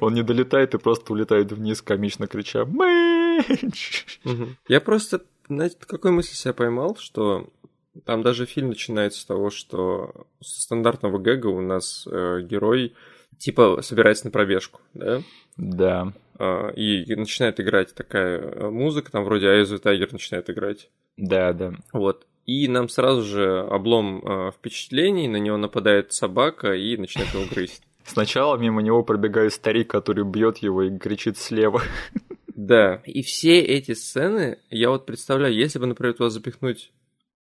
[0.00, 4.20] он не долетает и просто улетает вниз, комично крича «Мэтч!».
[4.68, 7.48] Я просто, знаете, какой мысль себя поймал, что
[8.04, 12.94] там даже фильм начинается с того, что со стандартного гэга у нас э, герой
[13.38, 15.22] типа собирается на пробежку, да?
[15.56, 16.12] Да.
[16.38, 20.90] А, и начинает играть такая э, музыка, там вроде of Tiger начинает играть.
[21.16, 21.74] Да, да.
[21.92, 22.26] Вот.
[22.46, 27.82] И нам сразу же облом э, впечатлений, на него нападает собака и начинает его грызть.
[28.04, 31.82] Сначала мимо него пробегает старик, который бьет его и кричит слева.
[32.54, 36.92] Да, и все эти сцены, я вот представляю, если бы, например, туда запихнуть,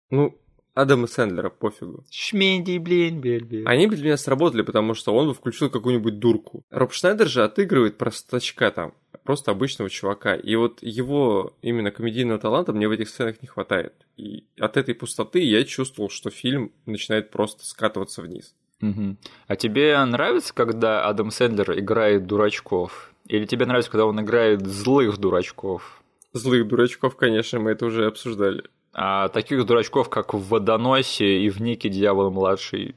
[0.08, 0.38] ну,
[0.74, 2.04] Адама Сэндлера, пофигу.
[2.10, 6.64] Шменди, блин, блин, Они бы для меня сработали, потому что он бы включил какую-нибудь дурку.
[6.70, 8.94] Роб Шнайдер же отыгрывает простачка там,
[9.24, 10.36] просто обычного чувака.
[10.36, 13.94] И вот его именно комедийного таланта мне в этих сценах не хватает.
[14.16, 18.54] И от этой пустоты я чувствовал, что фильм начинает просто скатываться вниз.
[18.82, 19.16] Угу.
[19.46, 23.12] А тебе нравится, когда Адам Сэндлер играет дурачков?
[23.26, 26.02] Или тебе нравится, когда он играет злых дурачков?
[26.32, 28.64] Злых дурачков, конечно, мы это уже обсуждали.
[28.92, 32.96] А таких дурачков, как в Водоносе и в Нике Дьявол-младший?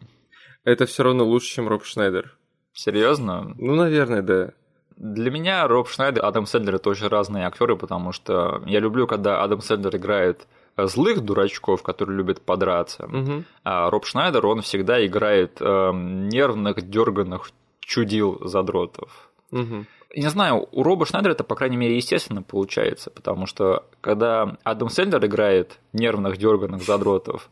[0.64, 2.38] Это все равно лучше, чем Роб Шнайдер.
[2.74, 3.54] Серьезно?
[3.58, 4.54] Ну, наверное, да.
[4.96, 9.08] Для меня Роб Шнайдер и Адам Сэндлер это очень разные актеры, потому что я люблю,
[9.08, 13.06] когда Адам Сэндлер играет злых дурачков, которые любят подраться.
[13.06, 13.44] Угу.
[13.64, 19.30] А Роб Шнайдер, он всегда играет э, нервных, дерганных чудил задротов.
[19.52, 19.86] Угу.
[20.16, 24.90] Не знаю, у Роба Шнайдера это, по крайней мере, естественно получается, потому что когда Адам
[24.90, 27.50] Сэндлер играет нервных, дерганных задротов,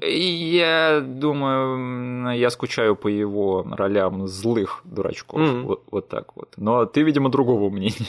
[0.00, 5.40] я думаю, я скучаю по его ролям злых дурачков.
[5.40, 5.62] Mm-hmm.
[5.62, 6.54] Вот, вот так вот.
[6.56, 8.06] Но ты, видимо, другого мнения.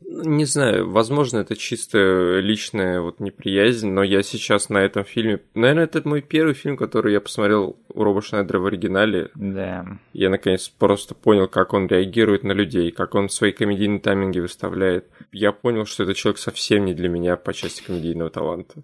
[0.00, 5.40] Не знаю, возможно, это чисто личная вот неприязнь, но я сейчас на этом фильме...
[5.54, 9.30] Наверное, это мой первый фильм, который я посмотрел у Роба Шнайдера в оригинале.
[9.34, 9.86] Да.
[10.14, 15.08] Я, наконец, просто понял, как он реагирует на людей, как он свои комедийные тайминги выставляет.
[15.30, 18.82] Я понял, что этот человек совсем не для меня по части комедийного таланта.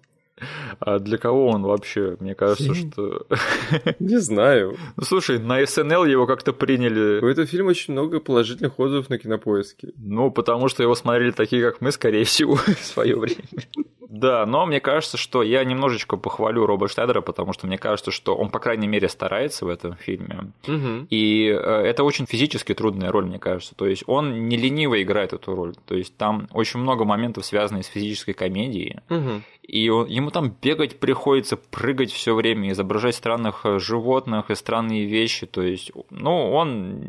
[0.79, 2.17] А для кого он вообще?
[2.19, 3.25] Мне кажется, что...
[3.99, 4.77] Не знаю.
[4.97, 7.21] Ну, слушай, на SNL его как-то приняли...
[7.21, 9.93] У этого фильма очень много положительных отзывов на кинопоиске.
[9.97, 13.43] Ну, потому что его смотрели такие, как мы, скорее всего, в свое время.
[14.15, 18.35] Да, но мне кажется, что я немножечко похвалю Роба Штайдера, потому что мне кажется, что
[18.35, 20.53] он, по крайней мере, старается в этом фильме.
[20.67, 21.07] Угу.
[21.09, 23.75] И э, это очень физически трудная роль, мне кажется.
[23.75, 25.75] То есть он не лениво играет эту роль.
[25.85, 28.99] То есть там очень много моментов, связанных с физической комедией.
[29.09, 29.41] Угу.
[29.63, 35.05] И он, ему там бегать приходится, прыгать все время, изображать странных э, животных и странные
[35.05, 35.45] вещи.
[35.45, 37.03] То есть, ну, он,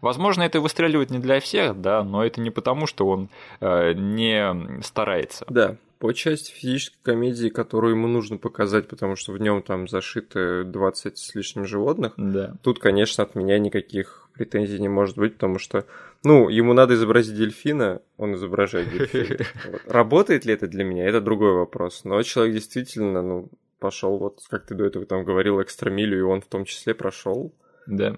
[0.00, 3.28] возможно, это выстреливает не для всех, да, но это не потому, что он
[3.60, 5.44] э, не старается.
[5.48, 10.64] Да по части физической комедии, которую ему нужно показать, потому что в нем там зашиты
[10.64, 12.54] 20 с лишним животных, да.
[12.62, 15.86] тут, конечно, от меня никаких претензий не может быть, потому что,
[16.24, 19.44] ну, ему надо изобразить дельфина, он изображает дельфина.
[19.86, 22.04] Работает ли это для меня, это другой вопрос.
[22.04, 26.40] Но человек действительно, ну, пошел, вот как ты до этого там говорил, экстрамилю, и он
[26.40, 27.54] в том числе прошел.
[27.86, 28.16] Да.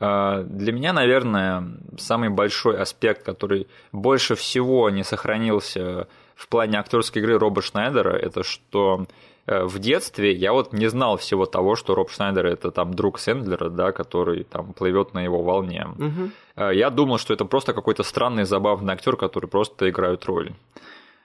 [0.00, 1.62] А, для меня, наверное,
[1.98, 6.08] самый большой аспект, который больше всего не сохранился
[6.40, 9.04] в плане актерской игры Роба Шнайдера, это что
[9.46, 13.18] э, в детстве я вот не знал всего того, что Роб Шнайдер это там друг
[13.18, 15.86] Сэндлера, да, который там плывет на его волне.
[15.98, 16.70] Угу.
[16.72, 20.52] Я думал, что это просто какой-то странный, забавный актер, который просто играет роль.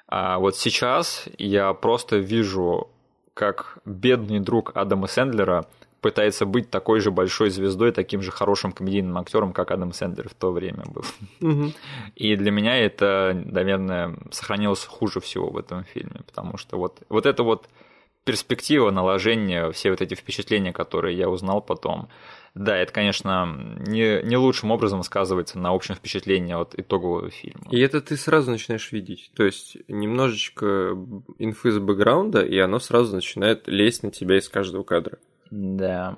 [0.10, 2.90] А вот сейчас я просто вижу,
[3.34, 5.66] как бедный друг Адама Сэндлера
[6.06, 10.36] пытается быть такой же большой звездой, таким же хорошим комедийным актером, как Адам Сэндлер в
[10.36, 11.04] то время был.
[11.42, 11.74] Угу.
[12.16, 17.26] И для меня это, наверное, сохранилось хуже всего в этом фильме, потому что вот, вот
[17.26, 17.68] это вот
[18.24, 22.08] перспектива наложения, все вот эти впечатления, которые я узнал потом,
[22.54, 27.66] да, это, конечно, не, не лучшим образом сказывается на общем впечатлении от итогового фильма.
[27.72, 29.32] И это ты сразу начинаешь видеть.
[29.36, 30.96] То есть немножечко
[31.40, 35.18] инфы с бэкграунда, и оно сразу начинает лезть на тебя из каждого кадра.
[35.56, 36.16] Да.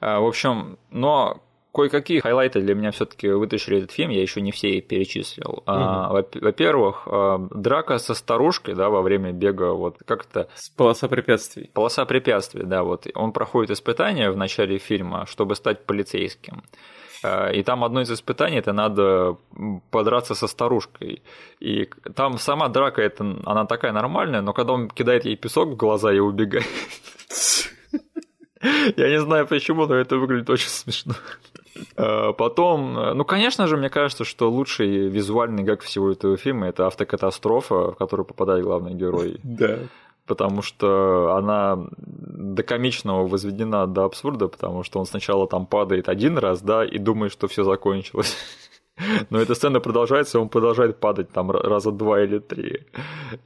[0.00, 1.42] А, в общем, но
[1.72, 5.50] кое-какие хайлайты для меня все-таки вытащили этот фильм, я еще не все перечислил.
[5.50, 5.62] Угу.
[5.66, 11.70] А, во-первых, а, драка со старушкой, да, во время бега, вот как то Полоса препятствий.
[11.72, 13.06] Полоса препятствий, да, вот.
[13.14, 16.62] Он проходит испытания в начале фильма, чтобы стать полицейским.
[17.52, 19.36] И там одно из испытаний это надо
[19.90, 21.22] подраться со старушкой.
[21.60, 25.76] И там сама драка, это, она такая нормальная, но когда он кидает ей песок в
[25.76, 26.64] глаза и убегает.
[28.62, 31.14] Я не знаю почему, но это выглядит очень смешно.
[31.96, 36.86] А, потом, ну, конечно же, мне кажется, что лучший визуальный гаг всего этого фильма это
[36.86, 39.40] автокатастрофа, в которую попадает главный герой.
[39.42, 39.78] Да.
[40.26, 46.38] Потому что она до комичного возведена до абсурда, потому что он сначала там падает один
[46.38, 48.36] раз, да, и думает, что все закончилось.
[49.30, 52.86] Но эта сцена продолжается, и он продолжает падать там раза два или три.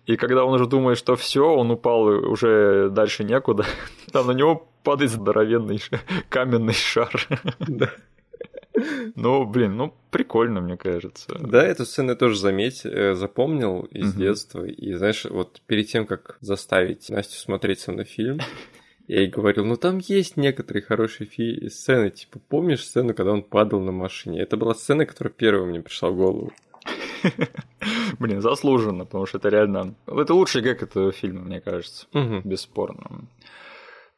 [0.07, 3.65] И когда он уже думает, что все, он упал уже дальше некуда,
[4.13, 5.81] там на него падает здоровенный
[6.29, 7.11] каменный шар.
[7.59, 7.91] Да.
[9.15, 11.35] Ну, блин, ну прикольно, мне кажется.
[11.39, 14.19] Да, эту сцену я тоже заметь, э, запомнил из угу.
[14.21, 14.65] детства.
[14.65, 18.41] И знаешь, вот перед тем, как заставить Настю смотреть со мной фильм,
[19.07, 22.11] я ей говорил, ну там есть некоторые хорошие фи- сцены.
[22.11, 24.41] Типа, помнишь сцену, когда он падал на машине?
[24.41, 26.53] Это была сцена, которая первая мне пришла в голову.
[28.19, 29.95] Блин, заслуженно, потому что это реально...
[30.07, 32.07] Это лучший гэг этого фильма, мне кажется.
[32.13, 33.27] Бесспорно.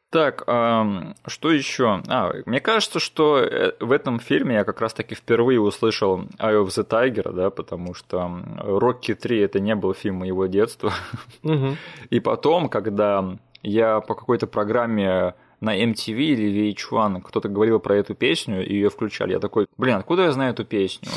[0.09, 2.01] Так, эм, что еще?
[2.07, 6.67] А, мне кажется, что э, в этом фильме я как раз-таки впервые услышал Eye of
[6.67, 10.93] the Tiger, да, потому что Рокки 3 это не был фильм моего детства.
[11.43, 11.75] Угу.
[12.09, 18.15] И потом, когда я по какой-то программе на MTV или VH1 кто-то говорил про эту
[18.15, 21.09] песню, и ее включали, я такой, блин, откуда я знаю эту песню?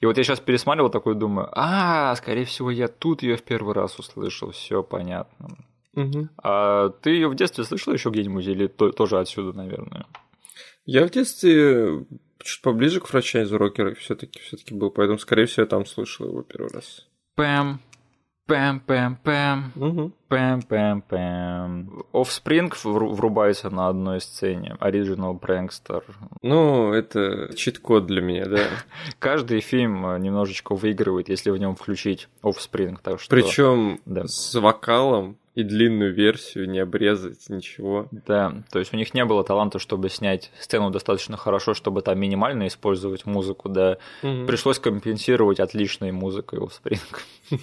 [0.00, 3.74] И вот я сейчас пересматривал такой, думаю, а, скорее всего, я тут ее в первый
[3.74, 5.56] раз услышал, все понятно.
[5.94, 6.28] Угу.
[6.42, 10.06] А ты ее в детстве слышал еще где-нибудь или то, тоже отсюда, наверное?
[10.86, 12.06] Я в детстве
[12.42, 16.42] чуть поближе к франчайзу рокера все-таки все-таки был, поэтому, скорее всего, я там слышал его
[16.42, 17.06] первый раз.
[17.36, 17.80] Пэм,
[18.46, 20.12] пэм, пэм, пэм, угу.
[20.28, 22.04] пэм, пэм, пэм.
[22.12, 26.02] Offspring врубается на одной сцене, Original Prankster.
[26.42, 28.66] Ну, это чит-код для меня, да.
[29.18, 33.30] Каждый фильм немножечко выигрывает, если в нем включить Offspring, так что...
[33.30, 34.26] Причем да.
[34.26, 38.06] с вокалом и длинную версию, не обрезать ничего.
[38.10, 42.18] Да, то есть у них не было таланта, чтобы снять сцену достаточно хорошо, чтобы там
[42.18, 43.98] минимально использовать музыку, да.
[44.22, 44.46] Угу.
[44.46, 47.00] Пришлось компенсировать отличной музыкой Offspring.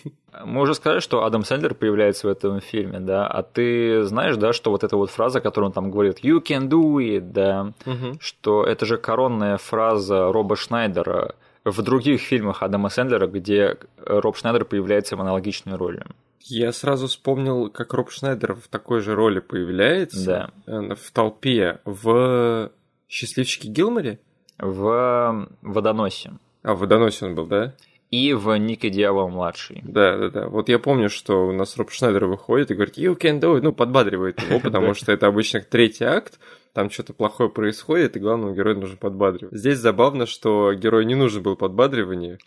[0.46, 4.54] Мы уже сказали, что Адам Сэндлер появляется в этом фильме, да, а ты знаешь, да,
[4.54, 8.18] что вот эта вот фраза, которую он там говорит, you can do it, да, угу.
[8.20, 14.66] что это же коронная фраза Роба Шнайдера в других фильмах Адама Сэндлера, где Роб Шнайдер
[14.66, 16.04] появляется в аналогичной роли.
[16.50, 20.74] Я сразу вспомнил, как Роб Шнайдер в такой же роли появляется да.
[20.74, 22.72] Э, в толпе в
[23.10, 24.20] «Счастливчике Гилморе»?
[24.58, 26.34] В «Водоносе».
[26.64, 27.76] А, в «Водоносе» он был, да?
[28.12, 29.82] И в Нике Дьявол младший.
[29.84, 30.48] Да, да, да.
[30.48, 33.62] Вот я помню, что у нас Роб Шнайдер выходит и говорит, you can do it,
[33.62, 36.40] ну, подбадривает его, потому что это обычно третий акт,
[36.74, 39.58] там что-то плохое происходит, и главному герою нужно подбадривать.
[39.58, 42.40] Здесь забавно, что герой не нужен был подбадривание,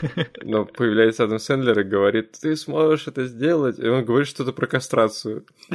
[0.42, 4.66] но появляется Адам Сэндлер и говорит, ты сможешь это сделать, и он говорит что-то про
[4.66, 5.44] кастрацию.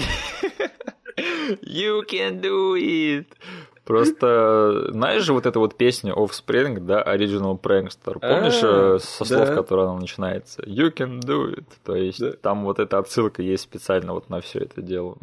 [1.64, 3.26] You can do it!
[3.90, 9.26] Просто знаешь же вот эта вот песня Offspring, да, Original Prankster, помнишь а, э, со
[9.26, 10.62] слов, которой она начинается?
[10.62, 11.66] You can do it.
[11.84, 15.18] То есть там вот эта отсылка есть специально вот на все это дело.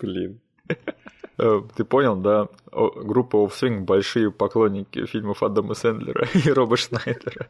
[0.00, 0.40] Блин.
[1.38, 2.48] Э, ты понял, да?
[2.70, 7.48] Группа Offspring большие поклонники фильмов Адама Сэндлера и Роба Шнайдера.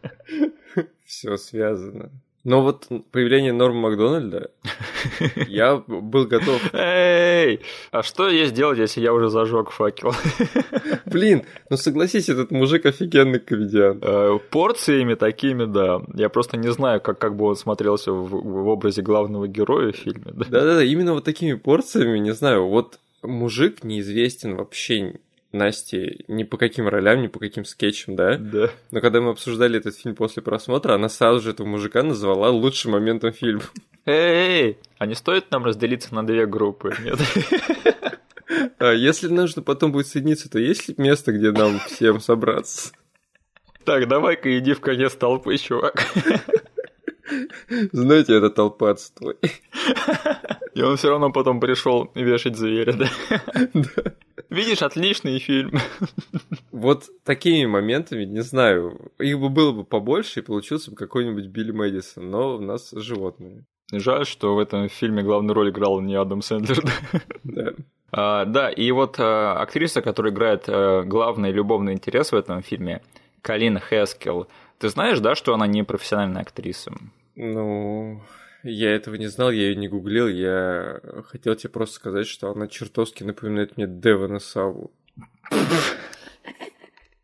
[1.04, 2.10] Все связано.
[2.44, 4.50] Но вот появление Норма Макдональда,
[5.46, 6.60] я был готов.
[6.74, 7.60] Эй,
[7.92, 10.12] а что есть делать, если я уже зажег факел?
[11.06, 14.00] Блин, ну согласись, этот мужик офигенный комедиан.
[14.02, 16.02] Э, порциями такими, да.
[16.14, 19.96] Я просто не знаю, как, как бы он смотрелся в, в образе главного героя в
[19.96, 20.32] фильме.
[20.34, 25.14] Да-да-да, именно вот такими порциями, не знаю, вот мужик неизвестен вообще
[25.52, 28.38] Насте ни по каким ролям, ни по каким скетчам, да?
[28.38, 28.70] Да.
[28.90, 32.92] Но когда мы обсуждали этот фильм после просмотра, она сразу же этого мужика назвала лучшим
[32.92, 33.62] моментом фильма.
[34.06, 37.18] Эй, а не стоит нам разделиться на две группы, нет?
[38.78, 42.92] А если нужно потом будет соединиться, то есть ли место, где нам всем собраться?
[43.84, 46.06] Так, давай-ка иди в конец толпы, чувак.
[47.92, 49.36] Знаете, это толпа отстой.
[50.74, 53.08] И он все равно потом пришел вешать зверя, да?
[53.74, 54.12] Да.
[54.48, 55.78] Видишь, отличный фильм.
[56.72, 61.72] Вот такими моментами, не знаю, их бы было бы побольше, и получился бы какой-нибудь Билли
[61.72, 63.64] Мэдисон, но у нас животные.
[63.92, 66.82] Жаль, что в этом фильме главную роль играл не Адам Сэндлер.
[67.44, 67.72] Да.
[68.14, 73.00] А, да, и вот а, актриса, которая играет а, главный любовный интерес в этом фильме,
[73.40, 74.48] Калин Хескел,
[74.82, 76.92] ты знаешь, да, что она не профессиональная актриса?
[77.36, 78.20] Ну,
[78.64, 82.66] я этого не знал, я ее не гуглил, я хотел тебе просто сказать, что она
[82.66, 84.90] чертовски напоминает мне Девона Саву.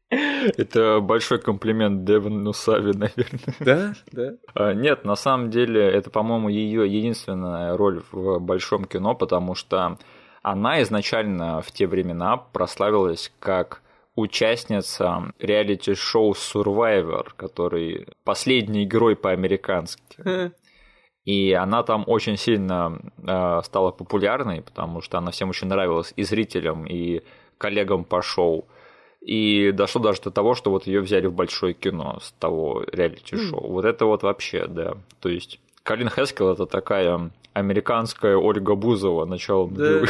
[0.09, 3.55] Это большой комплимент Девону Сави, наверное.
[3.59, 4.35] Да, да.
[4.55, 9.99] А, нет, на самом деле это, по-моему, ее единственная роль в большом кино, потому что
[10.43, 13.83] она изначально в те времена прославилась как
[14.19, 20.53] участница реалити-шоу Survivor, который последний герой по-американски.
[21.25, 26.23] И она там очень сильно э, стала популярной, потому что она всем очень нравилась и
[26.25, 27.23] зрителям, и
[27.59, 28.67] коллегам по шоу.
[29.21, 33.61] И дошло даже до того, что вот ее взяли в большое кино с того реалити-шоу.
[33.61, 33.69] Mm.
[33.69, 34.97] Вот это вот вообще, да.
[35.21, 40.07] То есть Калин Хескел это такая американская Ольга Бузова начала да.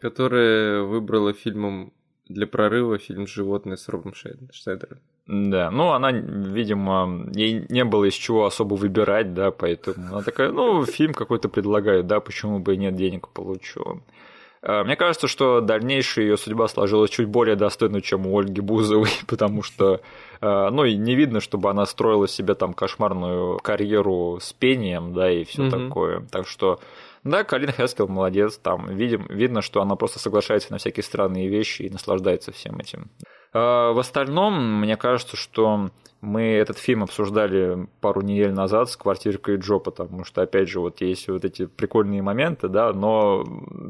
[0.00, 1.92] Которая выбрала фильмом
[2.28, 4.98] для прорыва фильм «Животные» с Робом Шнайдером.
[5.26, 10.52] Да, ну она, видимо, ей не было из чего особо выбирать, да, поэтому она такая,
[10.52, 14.02] ну, фильм какой-то предлагают, да, почему бы и нет, денег получу.
[14.64, 19.10] Э, мне кажется, что дальнейшая ее судьба сложилась чуть более достойно, чем у Ольги Бузовой,
[19.26, 20.00] потому что
[20.40, 25.30] э, ну, и не видно, чтобы она строила себе там кошмарную карьеру с пением, да,
[25.30, 25.88] и все mm-hmm.
[25.88, 26.26] такое.
[26.30, 26.80] Так что,
[27.24, 31.82] да, Калин Хескел молодец, там видим, видно, что она просто соглашается на всякие странные вещи
[31.82, 33.10] и наслаждается всем этим.
[33.54, 35.88] Э, в остальном, мне кажется, что
[36.24, 41.00] мы этот фильм обсуждали пару недель назад с квартиркой Джо, потому что, опять же, вот
[41.00, 43.44] есть вот эти прикольные моменты, да, но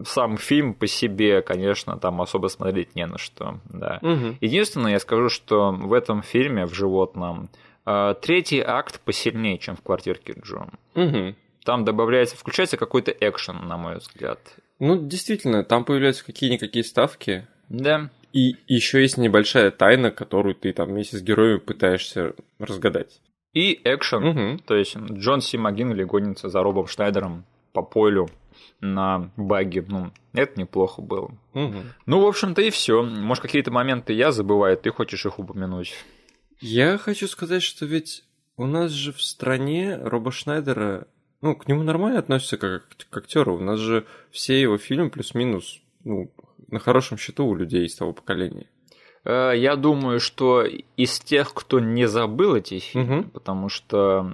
[0.05, 3.99] сам фильм по себе, конечно, там особо смотреть не на что, да.
[4.03, 4.37] Угу.
[4.41, 7.49] Единственное, я скажу, что в этом фильме, в «Животном»,
[7.87, 10.67] э, третий акт посильнее, чем в квартирке Джо.
[10.95, 11.35] Угу.
[11.65, 14.39] Там добавляется, включается какой-то экшен, на мой взгляд.
[14.79, 17.47] Ну, действительно, там появляются какие-никакие ставки.
[17.69, 18.11] Да.
[18.33, 23.21] И еще есть небольшая тайна, которую ты там вместе с героем пытаешься разгадать.
[23.55, 24.25] И экшен.
[24.25, 24.59] Угу.
[24.67, 28.29] То есть Джон Си Магинли гонится за Робом Шнайдером по полю
[28.81, 29.85] на баге.
[29.87, 31.31] Ну, это неплохо было.
[31.55, 31.77] Угу.
[32.07, 33.03] Ну, в общем-то, и все.
[33.03, 35.95] Может, какие-то моменты я забываю, ты хочешь их упомянуть?
[36.61, 38.25] Я хочу сказать, что ведь
[38.57, 41.07] у нас же в стране Роба Шнайдера,
[41.45, 43.57] ну, к нему нормально относятся как к актеру.
[43.57, 46.31] У нас же все его фильмы плюс-минус, ну,
[46.69, 48.67] на хорошем счету у людей из того поколения?
[49.25, 50.65] Э, я думаю, что
[50.97, 53.29] из тех, кто не забыл эти фильмы, угу.
[53.29, 54.33] потому что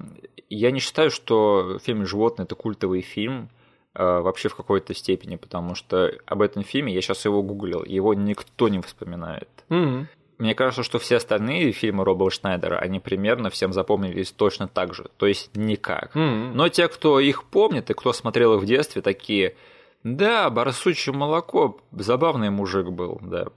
[0.48, 3.50] я не считаю, что фильм «Животные»— это культовый фильм,
[3.94, 8.14] э, вообще в какой-то степени, потому что об этом фильме, я сейчас его гуглил, его
[8.14, 9.48] никто не вспоминает.
[9.68, 10.06] Угу.
[10.40, 15.10] Мне кажется, что все остальные фильмы Роба Шнайдера, они примерно всем запомнились точно так же,
[15.18, 16.16] то есть никак.
[16.16, 16.52] Mm-hmm.
[16.54, 19.54] Но те, кто их помнит и кто смотрел их в детстве, такие,
[20.02, 23.48] да, барсучье молоко, забавный мужик был, да.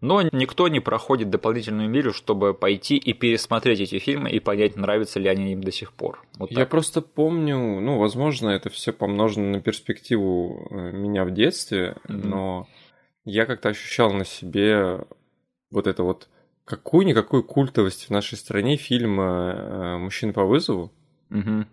[0.00, 5.20] Но никто не проходит дополнительную милю, чтобы пойти и пересмотреть эти фильмы и понять, нравятся
[5.20, 6.24] ли они им до сих пор.
[6.38, 11.98] Вот Я просто помню, ну, возможно, это все помножено на перспективу э, меня в детстве,
[12.08, 12.26] mm-hmm.
[12.26, 12.66] но
[13.26, 15.00] я как-то ощущал на себе
[15.70, 16.28] вот это вот
[16.64, 20.92] какую-никакую культовость в нашей стране фильма э, «Мужчина по вызову».
[21.30, 21.66] Mm-hmm.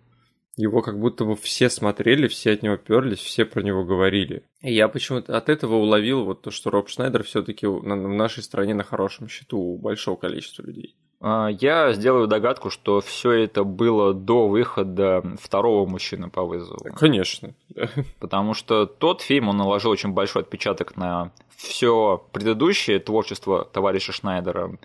[0.56, 4.42] Его как будто бы все смотрели, все от него перлись, все про него говорили.
[4.60, 8.74] И я почему-то от этого уловил вот то, что Роб Шнайдер все-таки в нашей стране
[8.74, 10.96] на хорошем счету у большого количества людей.
[11.20, 16.78] А, я сделаю догадку, что все это было до выхода второго мужчины по вызову.
[16.94, 17.54] Конечно.
[18.20, 24.78] Потому что тот фильм, он наложил очень большой отпечаток на все предыдущее творчество товарища Шнайдера.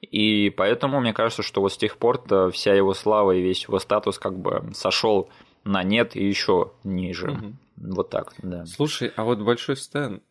[0.00, 2.22] И поэтому мне кажется, что вот с тех пор
[2.52, 5.30] вся его слава и весь его статус как бы сошел
[5.64, 7.30] на нет и еще ниже.
[7.30, 7.52] Угу.
[7.94, 8.66] Вот так, да.
[8.66, 10.22] Слушай, а вот Большой Стэн,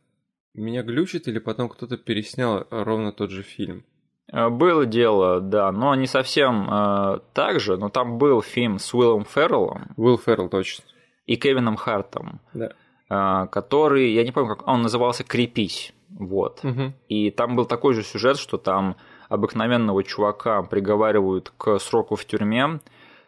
[0.53, 3.83] меня глючит или потом кто-то переснял ровно тот же фильм?
[4.31, 8.93] Э, было дело, да, но не совсем э, так же, но там был фильм с
[8.93, 9.93] Уиллом Ферреллом.
[9.97, 10.85] Уилл Феррелл, точно.
[11.25, 12.39] И Кевином Хартом.
[12.53, 12.71] Да.
[13.09, 15.93] Э, который, я не помню, как он назывался «Крепись».
[16.09, 16.59] Вот.
[16.63, 16.93] Угу.
[17.09, 18.95] И там был такой же сюжет, что там
[19.29, 22.79] обыкновенного чувака приговаривают к сроку в тюрьме,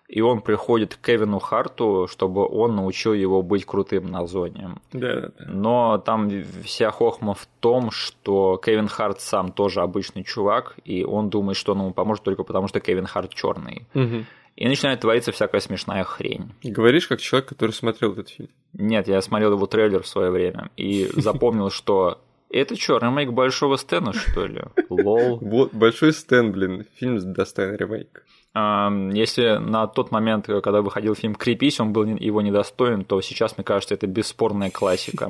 [0.08, 4.76] и он приходит к Кевину Харту, чтобы он научил его быть крутым на зоне.
[4.94, 5.46] Да, да, да.
[5.48, 6.30] Но там
[6.64, 11.74] вся хохма в том, что Кевин Харт сам тоже обычный чувак, и он думает, что
[11.74, 13.88] он ему поможет только потому, что Кевин Харт черный.
[13.96, 14.26] Угу.
[14.58, 16.52] И начинает твориться всякая смешная хрень.
[16.64, 18.50] Говоришь, как человек, который смотрел этот фильм.
[18.74, 22.20] Нет, я смотрел его трейлер в свое время и запомнил, что
[22.50, 24.62] Это что, ремейк Большого Стена, что ли?
[24.90, 25.40] Лол.
[25.42, 28.24] Вот, Большой Стэн, блин, фильм достоин ремейк.
[28.56, 33.66] Если на тот момент, когда выходил фильм «Крепись», он был его недостоин, то сейчас, мне
[33.66, 35.30] кажется, это бесспорная классика.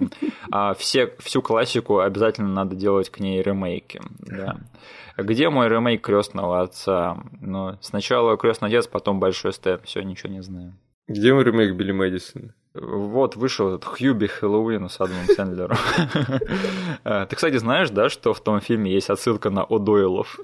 [0.51, 3.99] А все, всю классику обязательно надо делать к ней ремейки.
[4.19, 4.57] Да.
[5.17, 7.17] Где мой ремейк крестного отца?
[7.41, 9.85] Ну, сначала крестный отец, потом большой степ.
[9.85, 10.75] Все, ничего не знаю.
[11.07, 12.53] Где мой ремейк Билли Мэдисона?
[12.75, 15.77] Вот вышел этот Хьюби Хэллоуин с Адамом Сэндлером.
[17.05, 20.39] Э, ты, кстати, знаешь, да, что в том фильме есть отсылка на О'Дойлов?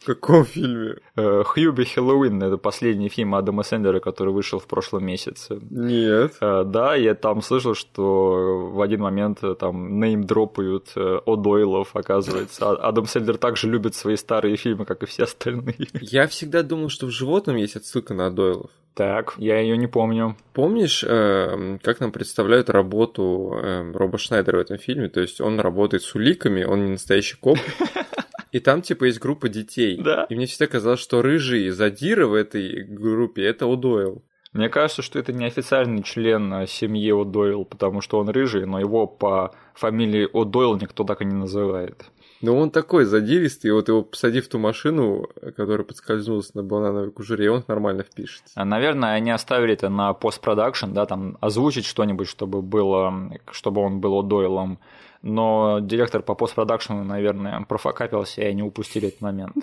[0.00, 0.96] В каком фильме?
[1.16, 5.58] Э, Хьюби Хэллоуин— это последний фильм Адама Сэндлера, который вышел в прошлом месяце.
[5.70, 6.36] Нет.
[6.40, 12.70] Э, да, я там слышал, что в один момент там неймдропают О'Дойлов, оказывается.
[12.70, 15.88] А Адам Сэндлер также любит свои старые фильмы, как и все остальные.
[16.00, 18.70] Я всегда думал, что в «Животном» есть отсылка на О'Дойлов.
[18.96, 20.36] Так, я ее не помню.
[20.54, 25.10] Помнишь, э, как нам представляют работу э, Роба Шнайдера в этом фильме?
[25.10, 27.58] То есть он работает с уликами, он не настоящий коп.
[28.52, 30.00] И там, типа, есть группа детей.
[30.02, 30.26] Да.
[30.30, 34.22] И мне всегда казалось, что рыжий задира в этой группе— это Удойл.
[34.54, 39.54] Мне кажется, что это неофициальный член семьи О'Дойл, потому что он рыжий, но его по
[39.74, 42.06] фамилии О'Дойл никто так и не называет.
[42.42, 47.50] Ну, он такой задиристый, вот его посадив в ту машину, которая подскользнулась на банановой кожуре,
[47.50, 48.52] он нормально впишется.
[48.54, 54.00] А, наверное, они оставили это на постпродакшн, да, там озвучить что-нибудь, чтобы было, чтобы он
[54.00, 54.78] был Дойлом.
[55.22, 59.56] Но директор по постпродакшну, наверное, профокапился, и они упустили этот момент.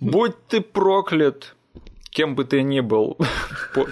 [0.00, 1.54] Будь ты проклят,
[2.10, 3.16] кем бы ты ни был,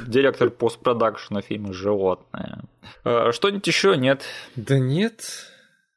[0.07, 2.65] директор постпродакшна фильма «Животное».
[3.05, 4.25] А, что-нибудь еще нет?
[4.57, 5.50] Да нет,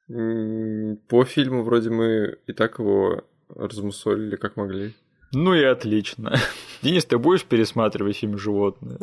[0.08, 4.94] по фильму вроде мы и так его размусолили как могли.
[5.32, 6.36] Ну и отлично.
[6.82, 9.00] Денис, ты будешь пересматривать фильм «Животные»?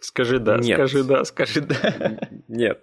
[0.00, 0.78] Скажи да, Нет.
[0.78, 2.18] скажи да, скажи да.
[2.48, 2.82] Нет,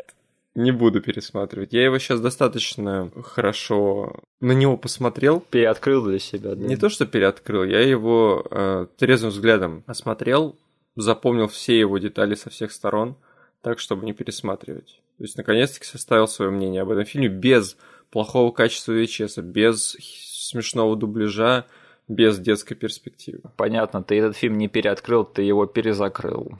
[0.56, 1.74] не буду пересматривать.
[1.74, 5.40] Я его сейчас достаточно хорошо на него посмотрел.
[5.40, 6.68] Переоткрыл для себя, да?
[6.68, 10.56] Не то, что переоткрыл, я его э, трезвым взглядом осмотрел,
[10.96, 13.16] запомнил все его детали со всех сторон,
[13.62, 15.02] так, чтобы не пересматривать.
[15.18, 17.76] То есть, наконец-таки составил свое мнение об этом фильме без
[18.12, 21.66] плохого качества VHS, без смешного дубляжа,
[22.08, 23.42] без детской перспективы.
[23.58, 26.58] Понятно, ты этот фильм не переоткрыл, ты его перезакрыл.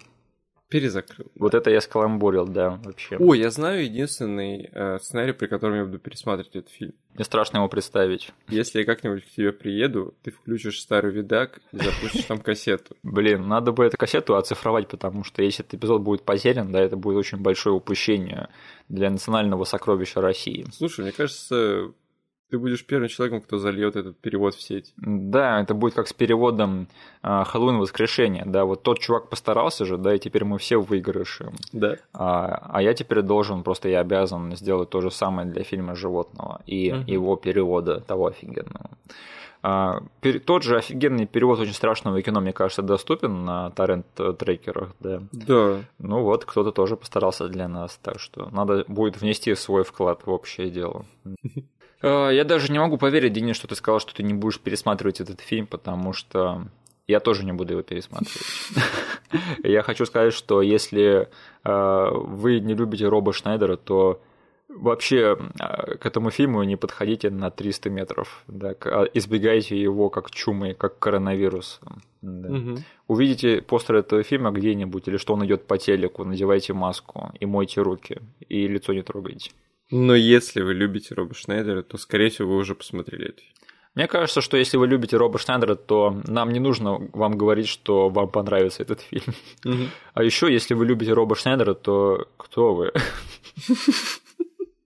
[0.70, 1.32] Перезакрыл.
[1.36, 3.16] Вот это я скаламбурил, да, вообще.
[3.18, 6.94] О, я знаю единственный э, сценарий, при котором я буду пересматривать этот фильм.
[7.14, 8.32] Мне страшно его представить.
[8.50, 12.98] Если я как-нибудь к тебе приеду, ты включишь старый видак и запустишь там кассету.
[13.04, 16.98] Блин, надо бы эту кассету оцифровать, потому что если этот эпизод будет потерян, да, это
[16.98, 18.50] будет очень большое упущение
[18.90, 20.66] для национального сокровища России.
[20.74, 21.94] Слушай, мне кажется,
[22.50, 24.94] ты будешь первым человеком, кто зальет этот перевод в сеть.
[24.98, 26.88] Да, это будет как с переводом
[27.22, 28.44] э, Хэллоуин воскрешение.
[28.46, 31.52] Да, вот тот чувак постарался же, да, и теперь мы все в выигрыше.
[31.74, 31.98] Да.
[32.14, 36.62] А, а я теперь должен, просто я обязан сделать то же самое для фильма животного
[36.66, 37.04] и угу.
[37.06, 38.90] его перевода того офигенного.
[39.64, 45.22] А, пер, тот же офигенный перевод очень страшного кино, мне кажется, доступен на торрент-трекерах, да.
[45.34, 45.80] Да.
[46.00, 50.30] Ну вот, кто-то тоже постарался для нас, так что надо будет внести свой вклад в
[50.30, 51.06] общее дело.
[52.02, 55.22] Э, я даже не могу поверить, Денис, что ты сказал, что ты не будешь пересматривать
[55.22, 56.68] этот фильм, потому что
[57.08, 58.44] я тоже не буду его пересматривать.
[59.64, 61.30] Я хочу сказать, что если
[61.64, 64.22] э, вы не любите Роба Шнайдера, то
[64.68, 68.44] вообще э, к этому фильму не подходите на 300 метров.
[68.48, 71.80] Да, а избегайте его как чумы, как коронавирус.
[72.22, 72.50] Да.
[72.50, 72.78] Угу.
[73.08, 77.82] Увидите постер этого фильма где-нибудь, или что он идет по телеку, надевайте маску и мойте
[77.82, 79.52] руки, и лицо не трогайте.
[79.92, 83.42] Но если вы любите Роба Шнайдера, то, скорее всего, вы уже посмотрели это.
[83.96, 88.10] Мне кажется, что если вы любите Роба Шнайдера, то нам не нужно вам говорить, что
[88.10, 89.34] вам понравится этот фильм.
[89.66, 89.90] Угу.
[90.14, 92.92] А еще, если вы любите Роба Шнайдера, то кто вы?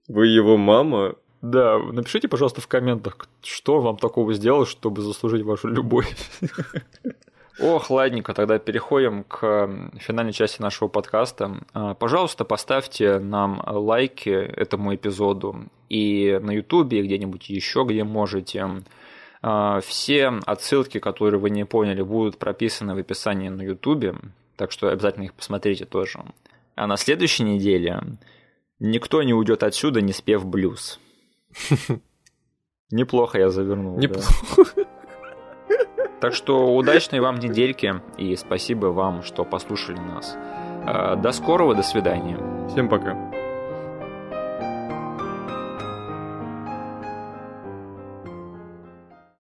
[0.08, 1.16] Вы его мама?
[1.42, 6.08] Да, напишите, пожалуйста, в комментах, что вам такого сделал, чтобы заслужить вашу любовь.
[7.62, 11.60] Ох, ладненько, тогда переходим к финальной части нашего подкаста.
[11.72, 18.68] А, пожалуйста, поставьте нам лайки этому эпизоду и на Ютубе, и где-нибудь еще, где можете.
[19.42, 24.16] А, все отсылки, которые вы не поняли, будут прописаны в описании на Ютубе,
[24.56, 26.18] так что обязательно их посмотрите тоже.
[26.74, 28.02] А на следующей неделе
[28.80, 30.98] никто не уйдет отсюда, не спев блюз.
[32.90, 33.98] Неплохо я завернул.
[33.98, 34.81] Неплохо.
[36.22, 40.36] Так что удачной вам недельки и спасибо вам, что послушали нас.
[40.86, 42.38] Э, до скорого, до свидания.
[42.68, 43.41] Всем пока.